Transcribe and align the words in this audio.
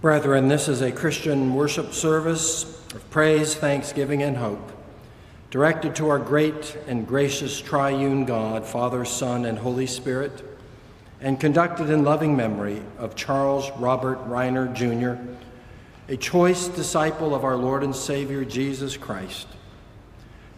Brethren, 0.00 0.46
this 0.46 0.68
is 0.68 0.80
a 0.80 0.92
Christian 0.92 1.56
worship 1.56 1.92
service 1.92 2.62
of 2.94 3.10
praise, 3.10 3.56
thanksgiving, 3.56 4.22
and 4.22 4.36
hope, 4.36 4.70
directed 5.50 5.96
to 5.96 6.08
our 6.08 6.20
great 6.20 6.78
and 6.86 7.04
gracious 7.04 7.60
triune 7.60 8.24
God, 8.24 8.64
Father, 8.64 9.04
Son, 9.04 9.44
and 9.44 9.58
Holy 9.58 9.88
Spirit, 9.88 10.44
and 11.20 11.40
conducted 11.40 11.90
in 11.90 12.04
loving 12.04 12.36
memory 12.36 12.80
of 12.96 13.16
Charles 13.16 13.72
Robert 13.76 14.24
Riner, 14.28 14.72
Jr., 14.72 15.20
a 16.08 16.16
choice 16.16 16.68
disciple 16.68 17.34
of 17.34 17.42
our 17.42 17.56
Lord 17.56 17.82
and 17.82 17.94
Savior 17.94 18.44
Jesus 18.44 18.96
Christ. 18.96 19.48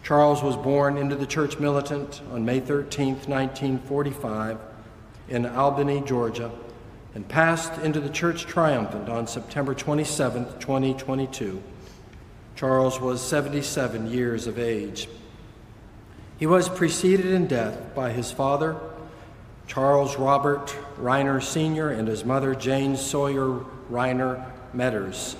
Charles 0.03 0.43
was 0.43 0.55
born 0.55 0.97
into 0.97 1.15
the 1.15 1.25
church 1.25 1.57
militant 1.57 2.21
on 2.31 2.45
May 2.45 2.59
13, 2.59 3.15
1945, 3.15 4.59
in 5.29 5.47
Albany, 5.47 6.01
Georgia 6.01 6.51
and 7.13 7.27
passed 7.27 7.79
into 7.81 7.99
the 7.99 8.09
church 8.09 8.45
triumphant 8.45 9.09
on 9.09 9.27
September 9.27 9.73
27, 9.73 10.45
2022. 10.59 11.61
Charles 12.55 12.99
was 12.99 13.21
77 13.21 14.09
years 14.09 14.47
of 14.47 14.57
age. 14.57 15.07
He 16.37 16.45
was 16.45 16.69
preceded 16.69 17.27
in 17.27 17.47
death 17.47 17.93
by 17.93 18.11
his 18.11 18.31
father, 18.31 18.75
Charles 19.67 20.17
Robert 20.17 20.75
Riner 20.99 21.41
Sr., 21.41 21.89
and 21.89 22.07
his 22.07 22.25
mother, 22.25 22.55
Jane 22.55 22.95
Sawyer 22.95 23.63
Riner 23.91 24.45
Metters. 24.73 25.35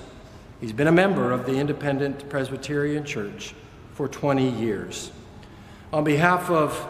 He's 0.60 0.72
been 0.72 0.86
a 0.86 0.92
member 0.92 1.32
of 1.32 1.44
the 1.44 1.58
Independent 1.58 2.28
Presbyterian 2.28 3.04
Church 3.04 3.54
for 3.94 4.08
20 4.08 4.48
years. 4.48 5.10
On 5.92 6.04
behalf 6.04 6.50
of 6.50 6.86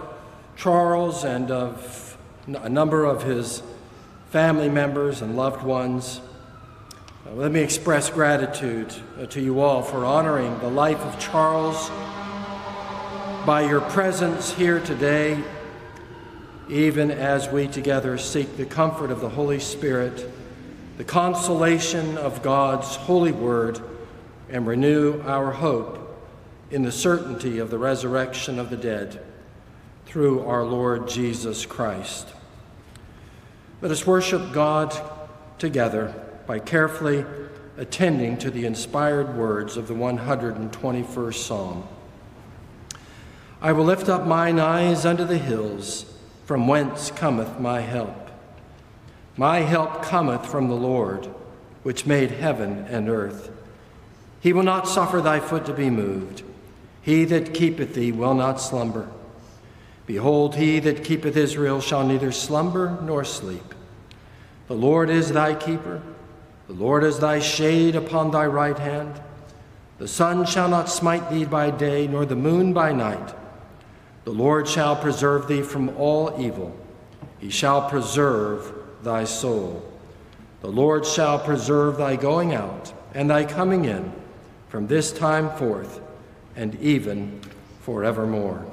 Charles 0.57 1.25
and 1.25 1.51
of 1.51 2.19
a 2.47 2.69
number 2.69 3.05
of 3.05 3.23
his 3.23 3.63
family 4.33 4.71
members, 4.71 5.21
and 5.21 5.37
loved 5.37 5.63
ones. 5.63 6.23
Uh, 7.27 7.35
let 7.35 7.53
me 7.53 7.61
express 7.61 8.09
gratitude 8.09 8.91
uh, 9.21 9.27
to 9.27 9.43
you 9.43 9.61
all 9.61 9.83
for 9.83 10.07
honoring 10.07 10.59
the 10.61 10.71
life 10.71 11.01
of 11.01 11.21
Charles 11.21 11.91
by 13.45 13.61
your 13.61 13.83
presence 13.83 14.51
here 14.51 14.81
today, 14.81 15.39
even 16.71 17.11
as 17.11 17.51
we 17.51 17.69
together 17.69 18.17
seek 18.17 18.57
the 18.57 18.65
comfort 18.65 19.11
of 19.11 19.21
the 19.21 19.29
Holy 19.29 19.61
Spirit, 19.61 20.27
the 20.97 21.05
consolation 21.05 22.17
of 22.17 22.43
God's 22.43 22.97
holy 22.97 23.33
word, 23.33 23.81
and 24.49 24.67
renew 24.67 25.21
our 25.27 25.53
hope 25.53 25.99
in 26.71 26.85
the 26.85 26.93
certainty 26.93 27.59
of 27.59 27.69
the 27.69 27.77
resurrection 27.77 28.59
of 28.59 28.71
the 28.71 28.79
dead 28.79 29.23
through 30.07 30.41
our 30.47 30.65
Lord 30.65 31.07
Jesus 31.07 31.67
Christ. 31.67 32.33
Let 33.83 33.91
us 33.91 34.07
worship 34.07 34.53
God 34.53 34.97
together 35.59 36.15
by 36.47 36.61
carefully 36.61 37.27
attending 37.77 38.39
to 38.39 38.49
the 38.49 38.65
inspired 38.65 39.37
words 39.37 39.77
of 39.77 39.89
the 39.89 39.95
121st 39.95 41.35
Psalm. 41.35 41.89
I 43.61 43.73
will 43.73 43.85
lift 43.85 44.09
up 44.09 44.25
mine 44.25 44.61
eyes 44.61 45.05
unto 45.05 45.25
the 45.25 45.37
hills, 45.37 46.07
from 46.47 46.69
whence 46.69 47.11
cometh 47.11 47.59
my 47.59 47.81
help. 47.81 48.31
My 49.37 49.63
help 49.63 50.05
cometh 50.05 50.47
from 50.47 50.69
the 50.69 50.77
Lord, 50.77 51.27
which 51.83 52.07
made 52.07 52.31
heaven 52.31 52.87
and 52.89 53.09
earth. 53.09 53.51
He 54.39 54.53
will 54.53 54.63
not 54.63 54.87
suffer 54.87 55.21
thy 55.21 55.41
foot 55.41 55.67
to 55.67 55.73
be 55.73 55.91
moved. 55.91 56.45
He 57.01 57.25
that 57.25 57.53
keepeth 57.53 57.95
thee 57.95 58.13
will 58.13 58.35
not 58.35 58.61
slumber. 58.61 59.11
Behold, 60.13 60.57
he 60.57 60.79
that 60.79 61.05
keepeth 61.05 61.39
Israel 61.39 61.81
shall 61.81 62.07
neither 62.07 62.33
slumber 62.33 62.99
nor 63.01 63.25
sleep. 63.25 63.75
The 64.69 64.75
Lord 64.75 65.09
is 65.09 65.33
thy 65.33 65.55
keeper. 65.55 66.03
The 66.67 66.75
Lord 66.75 67.03
is 67.03 67.19
thy 67.19 67.39
shade 67.39 67.97
upon 67.97 68.31
thy 68.31 68.45
right 68.45 68.79
hand. 68.79 69.19
The 69.97 70.07
sun 70.07 70.45
shall 70.45 70.69
not 70.69 70.91
smite 70.91 71.31
thee 71.31 71.47
by 71.47 71.71
day, 71.71 72.07
nor 72.07 72.27
the 72.27 72.37
moon 72.37 72.75
by 72.75 72.93
night. 72.93 73.35
The 74.25 74.33
Lord 74.33 74.69
shall 74.69 74.97
preserve 74.97 75.49
thee 75.49 75.63
from 75.63 75.89
all 75.97 76.39
evil. 76.39 76.77
He 77.39 77.49
shall 77.49 77.89
preserve 77.89 78.71
thy 79.03 79.25
soul. 79.25 79.83
The 80.61 80.69
Lord 80.69 81.07
shall 81.07 81.39
preserve 81.39 81.97
thy 81.97 82.17
going 82.17 82.53
out 82.53 82.93
and 83.15 83.31
thy 83.31 83.47
coming 83.47 83.87
in 83.87 84.13
from 84.69 84.89
this 84.89 85.11
time 85.11 85.49
forth 85.57 86.03
and 86.55 86.79
even 86.83 87.41
forevermore. 87.81 88.72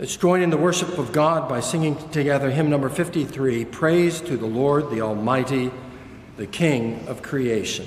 Let's 0.00 0.16
join 0.16 0.40
in 0.40 0.48
the 0.48 0.56
worship 0.56 0.96
of 0.96 1.12
God 1.12 1.46
by 1.46 1.60
singing 1.60 1.94
together 2.08 2.50
hymn 2.50 2.70
number 2.70 2.88
53 2.88 3.66
Praise 3.66 4.22
to 4.22 4.38
the 4.38 4.46
Lord, 4.46 4.88
the 4.88 5.02
Almighty, 5.02 5.70
the 6.38 6.46
King 6.46 7.06
of 7.06 7.20
creation. 7.20 7.84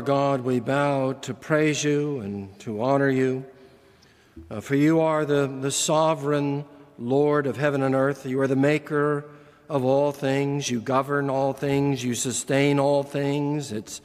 Our 0.00 0.06
God, 0.06 0.40
we 0.40 0.60
bow 0.60 1.12
to 1.12 1.34
praise 1.34 1.84
you 1.84 2.20
and 2.20 2.58
to 2.60 2.80
honor 2.80 3.10
you. 3.10 3.44
Uh, 4.50 4.62
for 4.62 4.74
you 4.74 5.00
are 5.00 5.26
the, 5.26 5.46
the 5.46 5.70
sovereign 5.70 6.64
Lord 6.98 7.46
of 7.46 7.58
heaven 7.58 7.82
and 7.82 7.94
earth. 7.94 8.24
You 8.24 8.40
are 8.40 8.46
the 8.46 8.56
maker 8.56 9.26
of 9.68 9.84
all 9.84 10.10
things. 10.10 10.70
You 10.70 10.80
govern 10.80 11.28
all 11.28 11.52
things. 11.52 12.02
You 12.02 12.14
sustain 12.14 12.80
all 12.80 13.02
things. 13.02 13.72
It's, 13.72 14.00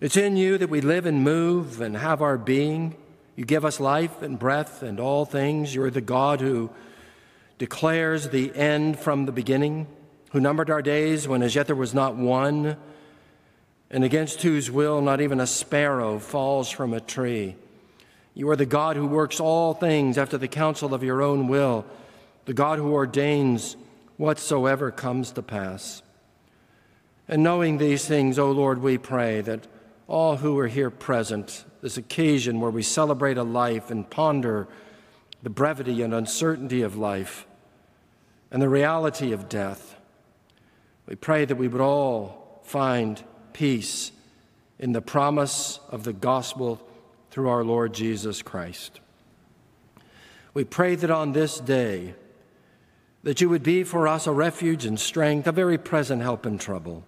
it's 0.00 0.16
in 0.16 0.36
you 0.36 0.58
that 0.58 0.70
we 0.70 0.80
live 0.80 1.06
and 1.06 1.22
move 1.22 1.80
and 1.80 1.96
have 1.96 2.20
our 2.20 2.36
being. 2.36 2.96
You 3.36 3.44
give 3.44 3.64
us 3.64 3.78
life 3.78 4.22
and 4.22 4.36
breath 4.36 4.82
and 4.82 4.98
all 4.98 5.24
things. 5.24 5.72
You're 5.72 5.92
the 5.92 6.00
God 6.00 6.40
who 6.40 6.68
declares 7.58 8.30
the 8.30 8.52
end 8.56 8.98
from 8.98 9.26
the 9.26 9.30
beginning, 9.32 9.86
who 10.32 10.40
numbered 10.40 10.68
our 10.68 10.82
days 10.82 11.28
when 11.28 11.44
as 11.44 11.54
yet 11.54 11.68
there 11.68 11.76
was 11.76 11.94
not 11.94 12.16
one 12.16 12.76
and 13.90 14.04
against 14.04 14.42
whose 14.42 14.70
will 14.70 15.00
not 15.00 15.20
even 15.20 15.40
a 15.40 15.46
sparrow 15.46 16.18
falls 16.18 16.70
from 16.70 16.92
a 16.92 17.00
tree. 17.00 17.56
You 18.34 18.50
are 18.50 18.56
the 18.56 18.66
God 18.66 18.96
who 18.96 19.06
works 19.06 19.40
all 19.40 19.74
things 19.74 20.18
after 20.18 20.36
the 20.36 20.48
counsel 20.48 20.92
of 20.92 21.02
your 21.02 21.22
own 21.22 21.48
will, 21.48 21.86
the 22.44 22.54
God 22.54 22.78
who 22.78 22.92
ordains 22.92 23.76
whatsoever 24.16 24.90
comes 24.90 25.32
to 25.32 25.42
pass. 25.42 26.02
And 27.28 27.42
knowing 27.42 27.78
these 27.78 28.06
things, 28.06 28.38
O 28.38 28.50
Lord, 28.50 28.82
we 28.82 28.98
pray 28.98 29.40
that 29.40 29.66
all 30.06 30.36
who 30.36 30.58
are 30.58 30.68
here 30.68 30.90
present, 30.90 31.64
this 31.80 31.96
occasion 31.96 32.60
where 32.60 32.70
we 32.70 32.82
celebrate 32.82 33.38
a 33.38 33.42
life 33.42 33.90
and 33.90 34.08
ponder 34.08 34.68
the 35.42 35.50
brevity 35.50 36.02
and 36.02 36.14
uncertainty 36.14 36.82
of 36.82 36.96
life 36.96 37.46
and 38.50 38.62
the 38.62 38.68
reality 38.68 39.32
of 39.32 39.48
death, 39.48 39.96
we 41.06 41.16
pray 41.16 41.44
that 41.44 41.56
we 41.56 41.68
would 41.68 41.80
all 41.80 42.60
find 42.64 43.22
peace 43.56 44.12
in 44.78 44.92
the 44.92 45.00
promise 45.00 45.80
of 45.88 46.04
the 46.04 46.12
gospel 46.12 46.78
through 47.30 47.48
our 47.48 47.64
Lord 47.64 47.94
Jesus 47.94 48.42
Christ. 48.42 49.00
We 50.52 50.64
pray 50.64 50.94
that 50.94 51.10
on 51.10 51.32
this 51.32 51.58
day, 51.58 52.14
that 53.22 53.40
you 53.40 53.48
would 53.48 53.62
be 53.62 53.82
for 53.82 54.06
us 54.06 54.26
a 54.26 54.32
refuge 54.32 54.84
and 54.84 55.00
strength, 55.00 55.46
a 55.46 55.52
very 55.52 55.78
present 55.78 56.20
help 56.20 56.44
in 56.44 56.58
trouble. 56.58 57.02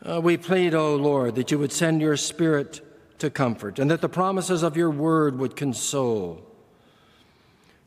Uh, 0.00 0.20
we 0.20 0.36
plead, 0.36 0.74
O 0.74 0.92
oh 0.92 0.96
Lord, 0.96 1.34
that 1.34 1.50
you 1.50 1.58
would 1.58 1.72
send 1.72 2.00
your 2.00 2.16
Spirit 2.16 2.80
to 3.18 3.28
comfort, 3.28 3.80
and 3.80 3.90
that 3.90 4.02
the 4.02 4.08
promises 4.08 4.62
of 4.62 4.76
your 4.76 4.90
word 4.90 5.40
would 5.40 5.56
console. 5.56 6.46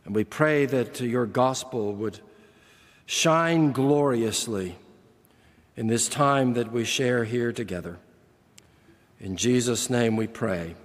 And 0.04 0.14
we 0.14 0.26
pray 0.26 0.66
that 0.66 1.00
your 1.00 1.26
gospel 1.26 1.94
would 1.94 2.20
shine 3.06 3.72
gloriously 3.72 4.76
in 5.80 5.88
this 5.88 6.10
time 6.10 6.56
that 6.56 6.74
we 6.74 6.84
share 6.84 7.24
here 7.24 7.54
together. 7.54 7.98
In 9.22 9.38
Jesus' 9.38 9.90
name 9.90 10.18
we 10.18 10.28
pray. 10.28 10.76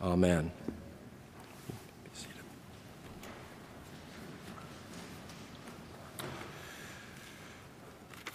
Amen. 0.00 0.50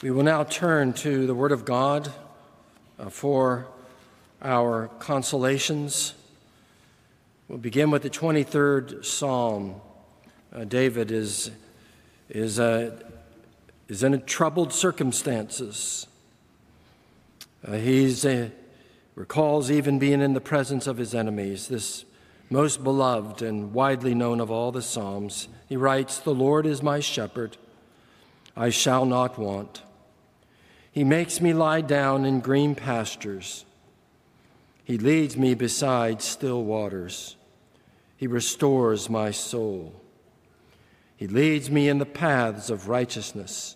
We 0.03 0.11
will 0.11 0.21
now 0.21 0.43
turn 0.43 0.93
to 0.93 1.25
the 1.25 1.33
Word 1.33 1.51
of 1.51 1.65
God 1.65 2.13
uh, 2.99 3.09
for 3.09 3.65
our 4.43 4.91
consolations. 4.99 6.13
We'll 7.47 7.57
begin 7.57 7.89
with 7.89 8.03
the 8.03 8.11
23rd 8.11 9.03
Psalm. 9.03 9.81
Uh, 10.53 10.65
David 10.65 11.09
is, 11.09 11.49
is 12.29 12.59
uh, 12.59 12.95
is 13.89 14.03
in 14.03 14.21
troubled 14.21 14.71
circumstances. 14.71 16.05
Uh, 17.67 17.73
he 17.73 18.15
uh, 18.23 18.49
recalls 19.15 19.69
even 19.69 19.99
being 19.99 20.21
in 20.21 20.33
the 20.33 20.39
presence 20.39 20.85
of 20.87 20.97
his 20.97 21.13
enemies, 21.15 21.67
this 21.67 22.05
most 22.51 22.83
beloved 22.83 23.41
and 23.41 23.73
widely 23.73 24.13
known 24.13 24.39
of 24.39 24.49
all 24.51 24.71
the 24.71 24.81
Psalms. 24.81 25.49
He 25.67 25.75
writes, 25.75 26.19
The 26.19 26.33
Lord 26.33 26.65
is 26.65 26.83
my 26.83 26.99
shepherd, 26.99 27.57
I 28.55 28.69
shall 28.69 29.05
not 29.05 29.37
want. 29.37 29.81
He 30.91 31.03
makes 31.03 31.41
me 31.41 31.53
lie 31.53 31.81
down 31.81 32.25
in 32.25 32.39
green 32.39 32.75
pastures. 32.75 33.65
He 34.83 34.97
leads 34.97 35.35
me 35.35 35.53
beside 35.53 36.21
still 36.21 36.63
waters. 36.63 37.35
He 38.17 38.27
restores 38.27 39.09
my 39.09 39.31
soul. 39.31 39.99
He 41.15 41.27
leads 41.27 41.69
me 41.69 41.89
in 41.89 41.97
the 41.97 42.05
paths 42.05 42.69
of 42.69 42.87
righteousness 42.87 43.75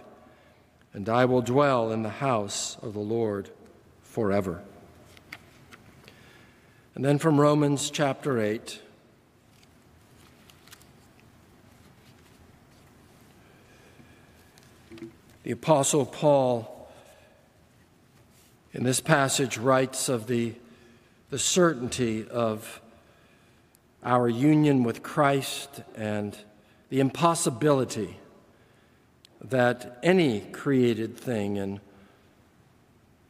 and 0.93 1.07
I 1.07 1.25
will 1.25 1.41
dwell 1.41 1.91
in 1.91 2.03
the 2.03 2.09
house 2.09 2.77
of 2.81 2.93
the 2.93 2.99
Lord 2.99 3.49
forever. 4.03 4.61
And 6.95 7.05
then 7.05 7.17
from 7.17 7.39
Romans 7.39 7.89
chapter 7.89 8.39
8. 8.39 8.81
The 15.43 15.51
Apostle 15.51 16.05
Paul, 16.05 16.89
in 18.73 18.83
this 18.83 18.99
passage, 18.99 19.57
writes 19.57 20.09
of 20.09 20.27
the, 20.27 20.53
the 21.29 21.39
certainty 21.39 22.27
of 22.27 22.81
our 24.03 24.27
union 24.29 24.83
with 24.83 25.01
Christ 25.01 25.81
and 25.95 26.37
the 26.89 26.99
impossibility 26.99 28.17
that 29.43 29.99
any 30.03 30.41
created 30.41 31.17
thing 31.17 31.57
in, 31.57 31.79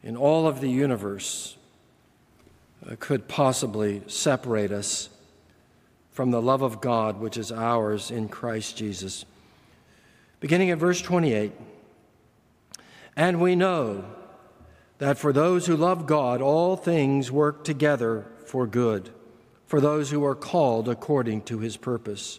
in 0.02 0.16
all 0.16 0.46
of 0.46 0.60
the 0.60 0.70
universe 0.70 1.56
uh, 2.88 2.96
could 2.98 3.28
possibly 3.28 4.02
separate 4.06 4.72
us 4.72 5.08
from 6.10 6.30
the 6.30 6.42
love 6.42 6.62
of 6.62 6.80
God 6.80 7.18
which 7.18 7.36
is 7.36 7.50
ours 7.50 8.10
in 8.10 8.28
Christ 8.28 8.76
Jesus. 8.76 9.24
Beginning 10.40 10.70
at 10.70 10.78
verse 10.78 11.00
28 11.00 11.52
And 13.16 13.40
we 13.40 13.56
know 13.56 14.04
that 14.98 15.18
for 15.18 15.32
those 15.32 15.66
who 15.66 15.76
love 15.76 16.06
God, 16.06 16.42
all 16.42 16.76
things 16.76 17.32
work 17.32 17.64
together 17.64 18.26
for 18.46 18.66
good, 18.66 19.10
for 19.66 19.80
those 19.80 20.10
who 20.10 20.24
are 20.24 20.34
called 20.34 20.88
according 20.88 21.42
to 21.42 21.58
his 21.58 21.76
purpose. 21.76 22.38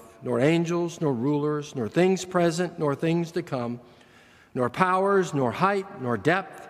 nor 0.23 0.39
angels, 0.39 1.01
nor 1.01 1.13
rulers, 1.13 1.75
nor 1.75 1.87
things 1.87 2.25
present, 2.25 2.77
nor 2.77 2.95
things 2.95 3.31
to 3.31 3.41
come, 3.41 3.79
nor 4.53 4.69
powers, 4.69 5.33
nor 5.33 5.51
height, 5.51 6.01
nor 6.01 6.17
depth, 6.17 6.67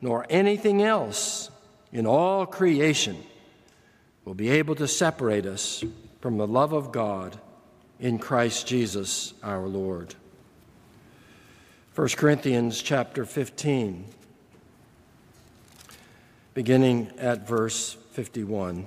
nor 0.00 0.26
anything 0.28 0.82
else 0.82 1.50
in 1.92 2.06
all 2.06 2.46
creation 2.46 3.16
will 4.24 4.34
be 4.34 4.50
able 4.50 4.74
to 4.74 4.88
separate 4.88 5.46
us 5.46 5.84
from 6.20 6.36
the 6.36 6.46
love 6.46 6.72
of 6.72 6.92
God 6.92 7.38
in 8.00 8.18
Christ 8.18 8.66
Jesus 8.66 9.32
our 9.42 9.66
Lord. 9.66 10.14
1 11.94 12.08
Corinthians 12.08 12.82
chapter 12.82 13.24
15, 13.24 14.04
beginning 16.52 17.10
at 17.18 17.48
verse 17.48 17.96
51. 18.10 18.86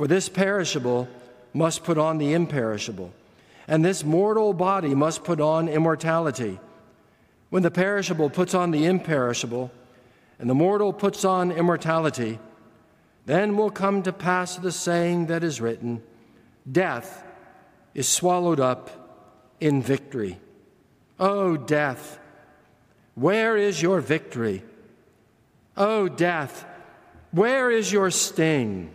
For 0.00 0.06
this 0.06 0.30
perishable 0.30 1.08
must 1.52 1.84
put 1.84 1.98
on 1.98 2.16
the 2.16 2.32
imperishable, 2.32 3.12
and 3.68 3.84
this 3.84 4.02
mortal 4.02 4.54
body 4.54 4.94
must 4.94 5.24
put 5.24 5.42
on 5.42 5.68
immortality. 5.68 6.58
When 7.50 7.62
the 7.62 7.70
perishable 7.70 8.30
puts 8.30 8.54
on 8.54 8.70
the 8.70 8.86
imperishable, 8.86 9.70
and 10.38 10.48
the 10.48 10.54
mortal 10.54 10.94
puts 10.94 11.22
on 11.26 11.52
immortality, 11.52 12.38
then 13.26 13.58
will 13.58 13.70
come 13.70 14.02
to 14.04 14.10
pass 14.10 14.56
the 14.56 14.72
saying 14.72 15.26
that 15.26 15.44
is 15.44 15.60
written 15.60 16.02
Death 16.72 17.22
is 17.92 18.08
swallowed 18.08 18.58
up 18.58 18.88
in 19.60 19.82
victory. 19.82 20.40
O 21.18 21.28
oh, 21.28 21.56
death, 21.58 22.18
where 23.16 23.54
is 23.54 23.82
your 23.82 24.00
victory? 24.00 24.62
O 25.76 25.84
oh, 25.84 26.08
death, 26.08 26.64
where 27.32 27.70
is 27.70 27.92
your 27.92 28.10
sting? 28.10 28.94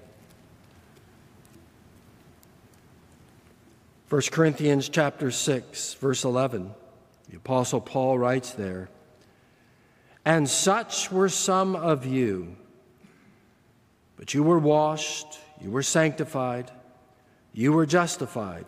1 4.11 4.21
Corinthians 4.31 4.89
chapter 4.89 5.31
6 5.31 5.95
verse 5.95 6.23
11 6.23 6.71
the 7.29 7.37
apostle 7.37 7.81
Paul 7.81 8.19
writes 8.19 8.51
there 8.51 8.89
and 10.25 10.47
such 10.47 11.11
were 11.11 11.29
some 11.29 11.75
of 11.75 12.05
you 12.05 12.55
but 14.17 14.33
you 14.33 14.43
were 14.43 14.59
washed 14.59 15.39
you 15.61 15.69
were 15.69 15.83
sanctified, 15.83 16.71
you 17.53 17.71
were 17.71 17.85
justified 17.85 18.65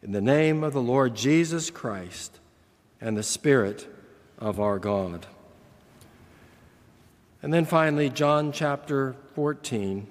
in 0.00 0.12
the 0.12 0.20
name 0.20 0.62
of 0.62 0.72
the 0.72 0.80
Lord 0.80 1.16
Jesus 1.16 1.70
Christ 1.70 2.38
and 3.00 3.16
the 3.16 3.24
Spirit 3.24 3.88
of 4.38 4.60
our 4.60 4.78
God. 4.78 5.26
And 7.42 7.52
then 7.52 7.64
finally, 7.64 8.10
John 8.10 8.52
chapter 8.52 9.16
14. 9.34 10.06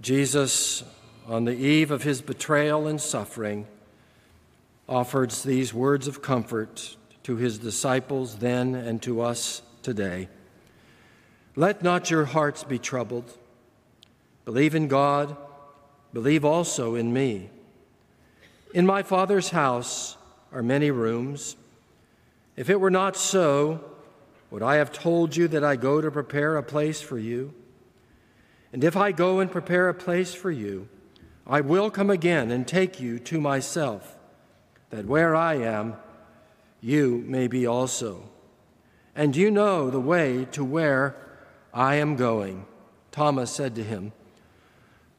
Jesus, 0.00 0.84
on 1.26 1.44
the 1.44 1.54
eve 1.54 1.90
of 1.90 2.02
his 2.02 2.20
betrayal 2.20 2.86
and 2.86 3.00
suffering, 3.00 3.66
offers 4.88 5.42
these 5.42 5.72
words 5.72 6.06
of 6.06 6.20
comfort 6.20 6.96
to 7.22 7.36
his 7.36 7.58
disciples 7.58 8.36
then 8.36 8.74
and 8.74 9.00
to 9.02 9.22
us 9.22 9.62
today. 9.82 10.28
Let 11.56 11.82
not 11.82 12.10
your 12.10 12.26
hearts 12.26 12.64
be 12.64 12.78
troubled. 12.78 13.38
Believe 14.44 14.74
in 14.74 14.88
God, 14.88 15.36
believe 16.12 16.44
also 16.44 16.94
in 16.94 17.12
me. 17.12 17.48
In 18.74 18.84
my 18.84 19.02
Father's 19.02 19.50
house 19.50 20.16
are 20.52 20.62
many 20.62 20.90
rooms. 20.90 21.56
If 22.56 22.68
it 22.68 22.78
were 22.78 22.90
not 22.90 23.16
so, 23.16 23.82
would 24.50 24.62
I 24.62 24.76
have 24.76 24.92
told 24.92 25.34
you 25.36 25.48
that 25.48 25.64
I 25.64 25.76
go 25.76 26.00
to 26.00 26.10
prepare 26.10 26.56
a 26.56 26.62
place 26.62 27.00
for 27.00 27.18
you? 27.18 27.54
And 28.72 28.84
if 28.84 28.96
I 28.96 29.12
go 29.12 29.40
and 29.40 29.50
prepare 29.50 29.88
a 29.88 29.94
place 29.94 30.34
for 30.34 30.50
you, 30.50 30.88
I 31.46 31.60
will 31.60 31.90
come 31.90 32.10
again 32.10 32.50
and 32.50 32.66
take 32.66 33.00
you 33.00 33.18
to 33.20 33.40
myself, 33.40 34.16
that 34.90 35.06
where 35.06 35.36
I 35.36 35.54
am, 35.54 35.96
you 36.80 37.22
may 37.26 37.48
be 37.48 37.66
also. 37.66 38.28
And 39.14 39.36
you 39.36 39.50
know 39.50 39.90
the 39.90 40.00
way 40.00 40.46
to 40.52 40.64
where 40.64 41.16
I 41.72 41.96
am 41.96 42.16
going. 42.16 42.66
Thomas 43.12 43.50
said 43.50 43.74
to 43.76 43.84
him, 43.84 44.12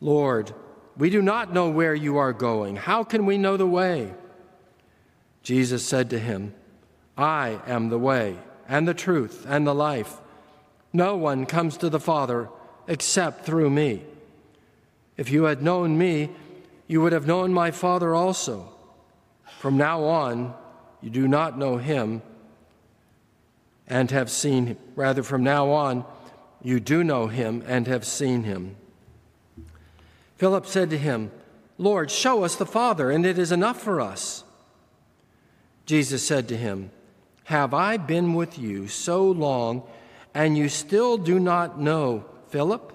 Lord, 0.02 0.54
we 0.98 1.10
do 1.10 1.22
not 1.22 1.54
know 1.54 1.70
where 1.70 1.96
you 1.96 2.18
are 2.18 2.34
going. 2.34 2.76
How 2.76 3.04
can 3.04 3.26
we 3.26 3.38
know 3.38 3.58
the 3.58 3.68
way? 3.68 4.14
Jesus 5.44 5.86
said 5.86 6.10
to 6.10 6.20
him, 6.20 6.54
I 7.18 7.60
am 7.68 7.90
the 7.90 8.00
way 8.00 8.38
and 8.68 8.88
the 8.88 8.94
truth 8.94 9.46
and 9.48 9.66
the 9.66 9.76
life. 9.76 10.18
No 10.92 11.16
one 11.16 11.46
comes 11.46 11.78
to 11.78 11.90
the 11.90 12.00
Father 12.00 12.50
except 12.88 13.46
through 13.46 13.70
me. 13.70 14.04
If 15.18 15.30
you 15.30 15.46
had 15.46 15.62
known 15.62 15.98
me, 15.98 16.30
you 16.88 17.02
would 17.02 17.14
have 17.14 17.28
known 17.28 17.54
my 17.54 17.72
Father 17.72 18.14
also. 18.14 18.74
From 19.60 19.78
now 19.78 20.04
on, 20.04 20.54
you 21.02 21.10
do 21.10 21.28
not 21.28 21.58
know 21.58 21.78
him 21.78 22.22
and 23.88 24.12
have 24.12 24.30
seen 24.30 24.68
him. 24.68 24.78
Rather, 24.96 25.24
from 25.24 25.44
now 25.44 25.70
on, 25.72 26.06
you 26.62 26.80
do 26.80 27.04
know 27.04 27.28
him 27.28 27.64
and 27.68 27.88
have 27.88 28.06
seen 28.06 28.44
him. 28.44 28.76
Philip 30.38 30.66
said 30.66 30.90
to 30.90 30.98
him, 30.98 31.32
Lord, 31.78 32.10
show 32.10 32.44
us 32.44 32.56
the 32.56 32.66
Father, 32.66 33.12
and 33.12 33.26
it 33.26 33.38
is 33.38 33.52
enough 33.52 33.82
for 33.82 34.02
us. 34.02 34.44
Jesus 35.86 36.26
said 36.26 36.48
to 36.48 36.58
him, 36.58 36.92
Have 37.46 37.74
I 37.74 37.98
been 37.98 38.34
with 38.34 38.58
you 38.58 38.88
so 38.88 39.24
long, 39.24 39.84
and 40.34 40.58
you 40.58 40.70
still 40.70 41.18
do 41.18 41.40
not 41.40 41.80
know 41.80 42.26
Philip? 42.50 42.95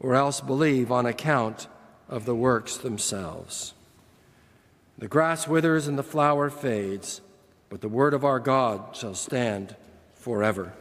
or 0.00 0.14
else 0.14 0.40
believe 0.40 0.90
on 0.92 1.06
account 1.06 1.66
of 2.08 2.24
the 2.24 2.34
works 2.34 2.76
themselves. 2.76 3.74
The 4.98 5.08
grass 5.08 5.46
withers 5.46 5.86
and 5.86 5.98
the 5.98 6.02
flower 6.02 6.50
fades 6.50 7.20
but 7.68 7.80
the 7.80 7.88
word 7.88 8.14
of 8.14 8.24
our 8.24 8.38
God 8.38 8.96
shall 8.96 9.14
stand 9.14 9.74
forever. 10.14 10.72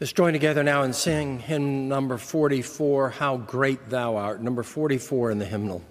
Let's 0.00 0.12
join 0.12 0.32
together 0.32 0.62
now 0.62 0.84
and 0.84 0.94
sing 0.94 1.40
hymn 1.40 1.88
number 1.88 2.18
44, 2.18 3.10
How 3.10 3.36
Great 3.36 3.90
Thou 3.90 4.14
Art, 4.14 4.40
number 4.40 4.62
44 4.62 5.32
in 5.32 5.38
the 5.40 5.44
hymnal. 5.44 5.82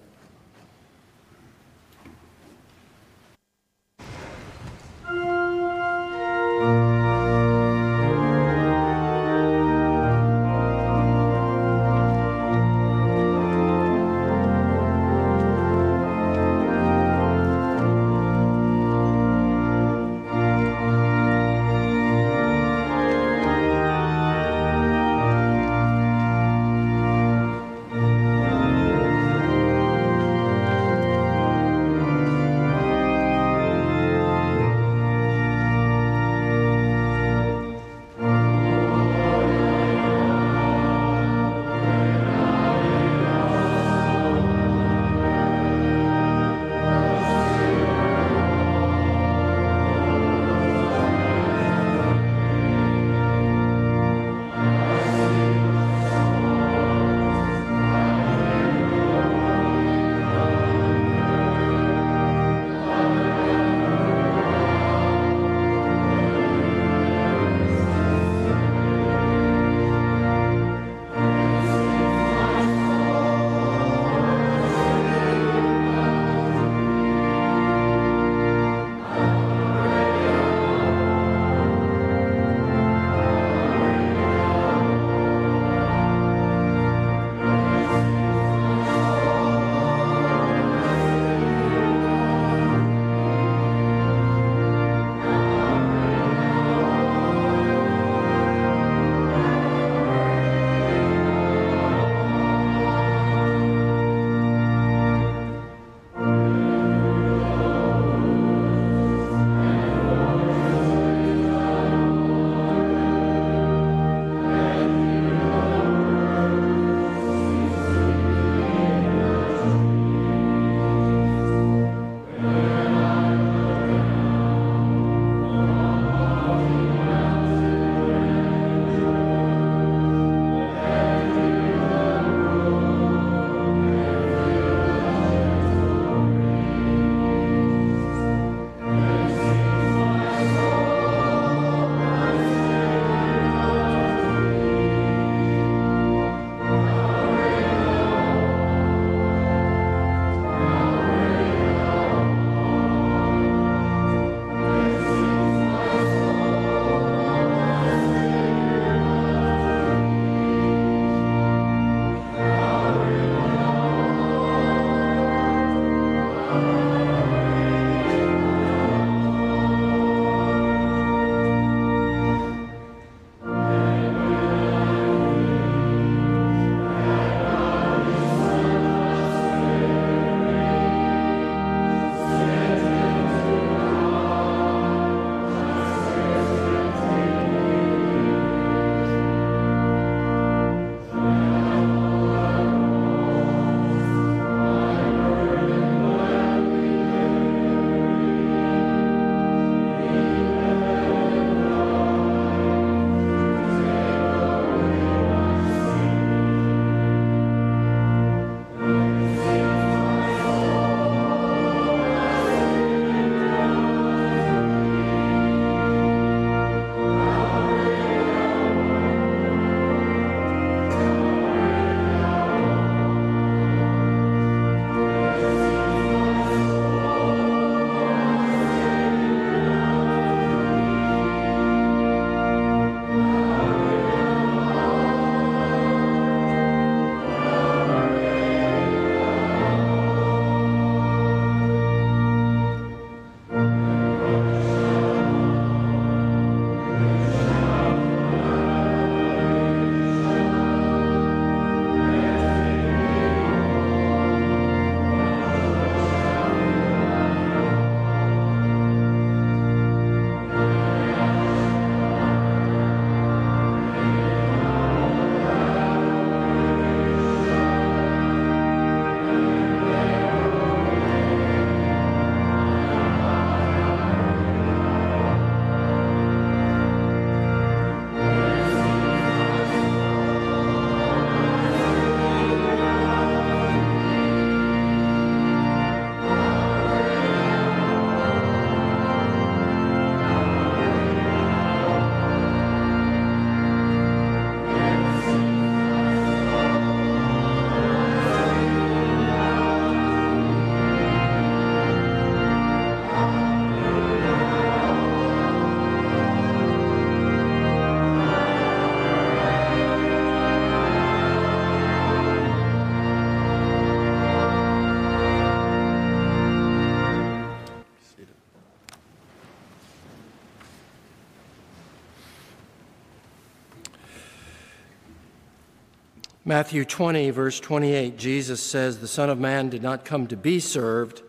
Matthew 326.48 326.86
20, 326.86 327.28
verse 327.28 327.60
28, 327.60 328.16
Jesus 328.16 328.62
says, 328.62 329.00
The 329.00 329.06
Son 329.06 329.28
of 329.28 329.38
Man 329.38 329.68
did 329.68 329.82
not 329.82 330.06
come 330.06 330.26
to 330.28 330.36
be 330.36 330.60
served, 330.60 331.20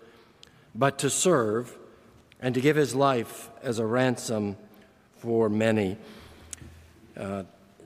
but 0.74 0.97
to 0.99 1.09
serve, 1.09 1.78
and 2.41 2.55
to 2.55 2.61
give 2.61 2.78
his 2.78 2.95
life 2.95 3.49
as 3.61 3.80
a 3.80 3.86
ransom 3.86 4.55
for 5.17 5.49
many. 5.49 5.97
Uh, 7.17 7.43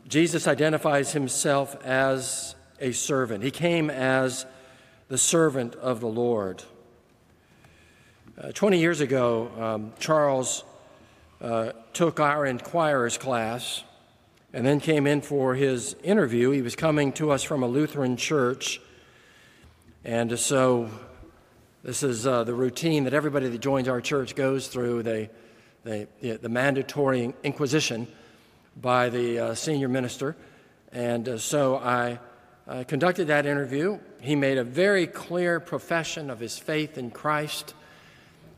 Jesus 0.08 0.48
identifies 0.48 1.14
himself 1.14 1.76
as 1.84 2.54
a 2.80 2.92
servant. 2.92 3.44
He 3.44 3.50
came 3.50 3.90
as 3.90 4.46
the 5.08 5.18
servant 5.18 5.74
of 5.78 6.02
the 6.02 6.08
Lord. 6.08 6.62
Uh, 8.40 8.52
20 8.52 8.78
years 8.78 9.02
ago, 9.02 9.50
um, 9.60 9.94
Charles 9.98 10.64
uh, 11.42 11.72
took 11.94 12.20
our 12.20 12.46
inquirer's 12.46 13.18
class 13.18 13.84
and 14.54 14.64
then 14.64 14.80
came 14.80 15.08
in 15.08 15.22
for 15.22 15.56
his 15.56 15.96
interview. 16.04 16.52
He 16.52 16.62
was 16.62 16.76
coming 16.76 17.12
to 17.14 17.32
us 17.32 17.42
from 17.42 17.64
a 17.64 17.68
Lutheran 17.68 18.16
church. 18.16 18.80
And 20.06 20.38
so, 20.38 20.90
this 21.84 22.04
is 22.04 22.28
uh, 22.28 22.44
the 22.44 22.54
routine 22.54 23.06
that 23.06 23.14
everybody 23.14 23.50
that 23.50 23.58
joins 23.58 23.88
our 23.88 24.00
church 24.00 24.36
goes 24.36 24.68
through 24.68 25.04
they, 25.04 25.30
they, 25.84 26.08
the 26.22 26.50
mandatory 26.50 27.34
inquisition 27.44 28.08
by 28.80 29.10
the 29.10 29.40
uh, 29.40 29.56
senior 29.56 29.90
minister. 29.90 30.36
And 30.92 31.28
uh, 31.28 31.38
so 31.40 31.78
I 31.78 32.20
conducted 32.88 33.28
that 33.28 33.46
interview. 33.46 34.00
He 34.22 34.36
made 34.36 34.58
a 34.58 34.64
very 34.64 35.08
clear 35.08 35.60
profession 35.60 36.30
of 36.30 36.40
his 36.40 36.58
faith 36.58 36.98
in 36.98 37.12
Christ. 37.12 37.74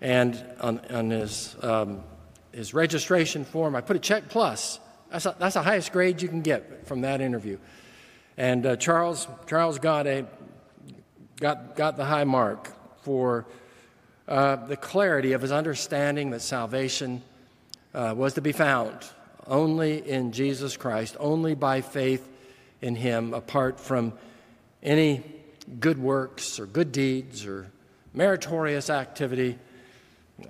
And 0.02 0.44
on, 0.60 0.82
on 0.92 1.10
his, 1.10 1.56
um, 1.62 2.04
his 2.52 2.74
registration 2.74 3.46
form, 3.46 3.76
I 3.76 3.82
put 3.82 3.96
a 3.96 4.00
check 4.00 4.30
plus 4.30 4.80
that's, 5.10 5.26
a, 5.26 5.36
that's 5.38 5.54
the 5.54 5.62
highest 5.62 5.92
grade 5.92 6.22
you 6.22 6.28
can 6.28 6.42
get 6.42 6.88
from 6.88 7.02
that 7.02 7.22
interview. 7.22 7.58
And 8.38 8.66
uh, 8.66 8.76
Charles, 8.76 9.28
Charles 9.48 9.80
got, 9.80 10.08
a, 10.08 10.26
got, 11.40 11.76
got 11.76 11.98
the 11.98 12.06
high 12.06 12.26
mark 12.26 12.72
for 13.04 13.46
uh, 14.28 14.56
the 14.56 14.78
clarity 14.78 15.34
of 15.34 15.42
his 15.42 15.52
understanding 15.52 16.32
that 16.32 16.42
salvation 16.42 17.22
uh, 17.94 18.14
was 18.16 18.34
to 18.34 18.42
be 18.42 18.52
found 18.52 19.06
only 19.48 20.08
in 20.08 20.32
Jesus 20.32 20.76
Christ, 20.78 21.16
only 21.20 21.56
by 21.56 21.82
faith 21.82 22.28
in 22.82 22.96
Him, 22.96 23.34
apart 23.34 23.80
from 23.80 24.14
any 24.84 25.24
good 25.80 25.98
works 25.98 26.60
or 26.60 26.66
good 26.66 26.92
deeds 26.92 27.46
or 27.46 27.72
meritorious 28.14 28.90
activity 28.90 29.58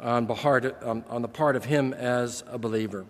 on, 0.01 0.30
on 0.30 1.22
the 1.22 1.28
part 1.28 1.56
of 1.56 1.66
Him 1.66 1.93
as 1.93 2.43
a 2.47 2.58
believer. 2.58 3.06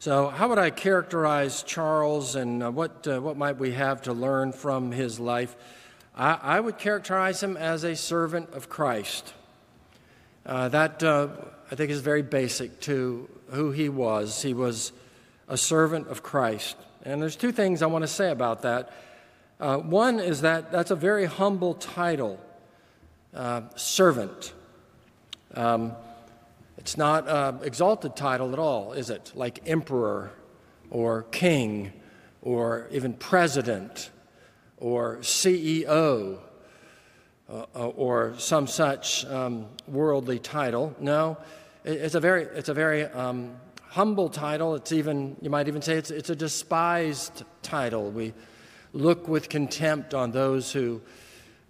So, 0.00 0.28
how 0.28 0.48
would 0.48 0.56
I 0.56 0.70
characterize 0.70 1.62
Charles 1.62 2.34
and 2.34 2.62
uh, 2.62 2.70
what, 2.70 3.06
uh, 3.06 3.20
what 3.20 3.36
might 3.36 3.58
we 3.58 3.72
have 3.72 4.00
to 4.04 4.14
learn 4.14 4.50
from 4.50 4.92
his 4.92 5.20
life? 5.20 5.54
I, 6.16 6.38
I 6.42 6.60
would 6.60 6.78
characterize 6.78 7.42
him 7.42 7.58
as 7.58 7.84
a 7.84 7.94
servant 7.94 8.54
of 8.54 8.70
Christ. 8.70 9.34
Uh, 10.46 10.70
that, 10.70 11.02
uh, 11.02 11.28
I 11.70 11.74
think, 11.74 11.90
is 11.90 12.00
very 12.00 12.22
basic 12.22 12.80
to 12.80 13.28
who 13.50 13.72
he 13.72 13.90
was. 13.90 14.40
He 14.40 14.54
was 14.54 14.92
a 15.48 15.58
servant 15.58 16.08
of 16.08 16.22
Christ. 16.22 16.78
And 17.04 17.20
there's 17.20 17.36
two 17.36 17.52
things 17.52 17.82
I 17.82 17.86
want 17.86 18.02
to 18.02 18.08
say 18.08 18.30
about 18.30 18.62
that. 18.62 18.94
Uh, 19.60 19.76
one 19.76 20.18
is 20.18 20.40
that 20.40 20.72
that's 20.72 20.90
a 20.90 20.96
very 20.96 21.26
humble 21.26 21.74
title, 21.74 22.40
uh, 23.34 23.64
servant. 23.76 24.54
Um, 25.54 25.92
it's 26.80 26.96
not 26.96 27.28
an 27.28 27.60
exalted 27.62 28.16
title 28.16 28.54
at 28.54 28.58
all, 28.58 28.94
is 28.94 29.10
it? 29.10 29.32
Like 29.34 29.60
emperor 29.66 30.32
or 30.90 31.24
king 31.24 31.92
or 32.40 32.88
even 32.90 33.12
president 33.12 34.10
or 34.78 35.18
CEO 35.18 36.38
uh, 37.50 37.66
uh, 37.74 37.88
or 37.88 38.34
some 38.38 38.66
such 38.66 39.26
um, 39.26 39.66
worldly 39.86 40.38
title. 40.38 40.96
No, 40.98 41.36
it's 41.84 42.14
a 42.14 42.20
very, 42.20 42.44
it's 42.44 42.70
a 42.70 42.74
very 42.74 43.04
um, 43.04 43.56
humble 43.82 44.30
title. 44.30 44.74
It's 44.74 44.92
even, 44.92 45.36
you 45.42 45.50
might 45.50 45.68
even 45.68 45.82
say 45.82 45.96
it's, 45.96 46.10
it's 46.10 46.30
a 46.30 46.36
despised 46.36 47.44
title. 47.60 48.10
We 48.10 48.32
look 48.94 49.28
with 49.28 49.50
contempt 49.50 50.14
on 50.14 50.30
those 50.30 50.72
who 50.72 51.02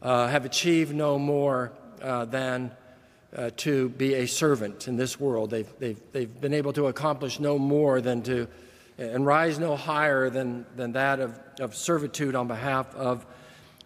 uh, 0.02 0.28
have 0.28 0.44
achieved 0.44 0.94
no 0.94 1.18
more 1.18 1.72
uh, 2.00 2.26
than 2.26 2.70
uh, 3.36 3.50
to 3.58 3.88
be 3.90 4.14
a 4.14 4.26
servant 4.26 4.88
in 4.88 4.96
this 4.96 5.20
world. 5.20 5.50
They've, 5.50 5.68
they've, 5.78 6.00
they've 6.12 6.40
been 6.40 6.54
able 6.54 6.72
to 6.74 6.86
accomplish 6.86 7.38
no 7.38 7.58
more 7.58 8.00
than 8.00 8.22
to, 8.22 8.48
and 8.98 9.24
rise 9.24 9.58
no 9.58 9.76
higher 9.76 10.30
than, 10.30 10.66
than 10.76 10.92
that 10.92 11.20
of, 11.20 11.38
of 11.60 11.74
servitude 11.74 12.34
on 12.34 12.48
behalf 12.48 12.94
of 12.94 13.24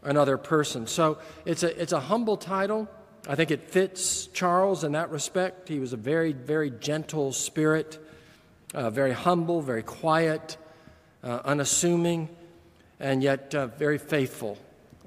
another 0.03 0.39
person. 0.39 0.87
So 0.87 1.19
it's 1.45 1.63
a, 1.63 1.81
it's 1.81 1.93
a 1.93 2.01
humble 2.01 2.37
title. 2.37 2.89
I 3.29 3.35
think 3.35 3.51
it 3.51 3.71
fits 3.71 4.27
Charles 4.27 4.85
in 4.85 4.93
that 4.93 5.11
respect. 5.11 5.69
He 5.69 5.79
was 5.79 5.93
a 5.93 5.99
very, 5.99 6.33
very 6.33 6.71
gentle 6.71 7.33
spirit, 7.33 7.99
uh, 8.75 8.91
very 8.91 9.13
humble, 9.13 9.63
very 9.63 9.83
quiet, 9.83 10.57
uh, 11.23 11.41
unassuming, 11.45 12.29
and 13.01 13.23
yet 13.23 13.55
uh, 13.55 13.67
very 13.67 13.99
faithful 13.99 14.59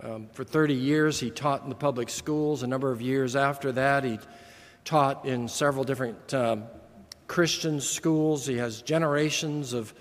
um, 0.03 0.27
for 0.31 0.43
30 0.43 0.75
years, 0.75 1.19
he 1.19 1.31
taught 1.31 1.63
in 1.63 1.69
the 1.69 1.75
public 1.75 2.09
schools. 2.09 2.61
A 2.61 2.67
number 2.67 2.91
of 2.91 3.01
years 3.01 3.35
after 3.35 3.71
that, 3.71 4.03
he 4.03 4.19
taught 4.85 5.25
in 5.25 5.47
several 5.47 5.83
different 5.83 6.33
um, 6.35 6.65
Christian 7.27 7.81
schools. 7.81 8.45
He 8.45 8.57
has 8.57 8.83
generations 8.83 9.73
of, 9.73 9.93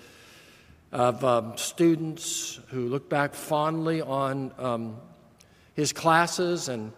of 0.91 1.23
um, 1.25 1.57
students 1.57 2.59
who 2.67 2.87
look 2.87 3.09
back 3.09 3.33
fondly 3.33 4.01
on 4.01 4.53
um, 4.59 4.97
his 5.73 5.93
classes 5.93 6.69
and, 6.69 6.93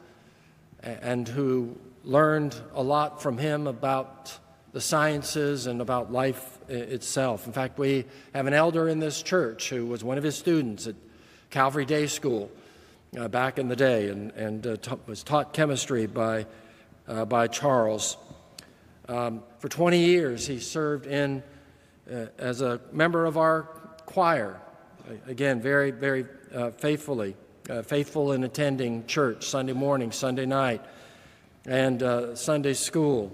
and 0.84 1.26
who 1.26 1.80
learned 2.04 2.54
a 2.74 2.84
lot 2.84 3.22
from 3.22 3.38
him 3.38 3.66
about 3.66 4.38
the 4.74 4.82
sciences 4.82 5.68
and 5.68 5.82
about 5.82 6.12
life 6.12 6.60
itself. 6.68 7.48
In 7.48 7.54
fact, 7.54 7.80
we 7.80 8.06
have 8.36 8.46
an 8.46 8.54
elder 8.54 8.90
in 8.90 9.00
this 9.00 9.24
church 9.24 9.70
who 9.70 9.86
was 9.86 10.04
one 10.04 10.18
of 10.18 10.24
his 10.24 10.38
students 10.38 10.86
at 10.86 10.96
Calvary 11.50 11.86
Day 11.86 12.06
School 12.06 12.52
uh, 13.18 13.28
back 13.28 13.58
in 13.58 13.68
the 13.68 13.76
day 13.76 14.10
and, 14.10 14.32
and 14.32 14.68
uh, 14.68 14.76
t- 14.78 14.92
was 15.08 15.24
taught 15.24 15.54
chemistry 15.54 16.06
by, 16.06 16.46
uh, 17.08 17.26
by 17.26 17.48
Charles. 17.48 18.18
Um, 19.08 19.42
for 19.58 19.70
20 19.70 20.00
years, 20.00 20.46
he 20.46 20.60
served 20.60 21.08
in 21.08 21.42
uh, 22.12 22.28
as 22.38 22.62
a 22.62 22.80
member 22.92 23.26
of 23.26 23.38
our 23.38 23.64
choir. 24.06 24.62
Again, 25.28 25.60
very, 25.60 25.92
very 25.92 26.26
uh, 26.54 26.72
faithfully, 26.72 27.36
uh, 27.70 27.82
faithful 27.82 28.32
in 28.34 28.44
attending 28.44 29.06
church 29.08 29.46
Sunday 29.46 29.74
morning, 29.74 30.12
Sunday 30.12 30.46
night, 30.46 30.82
and 31.66 32.38
Sunday 32.38 32.74
school. 32.74 33.32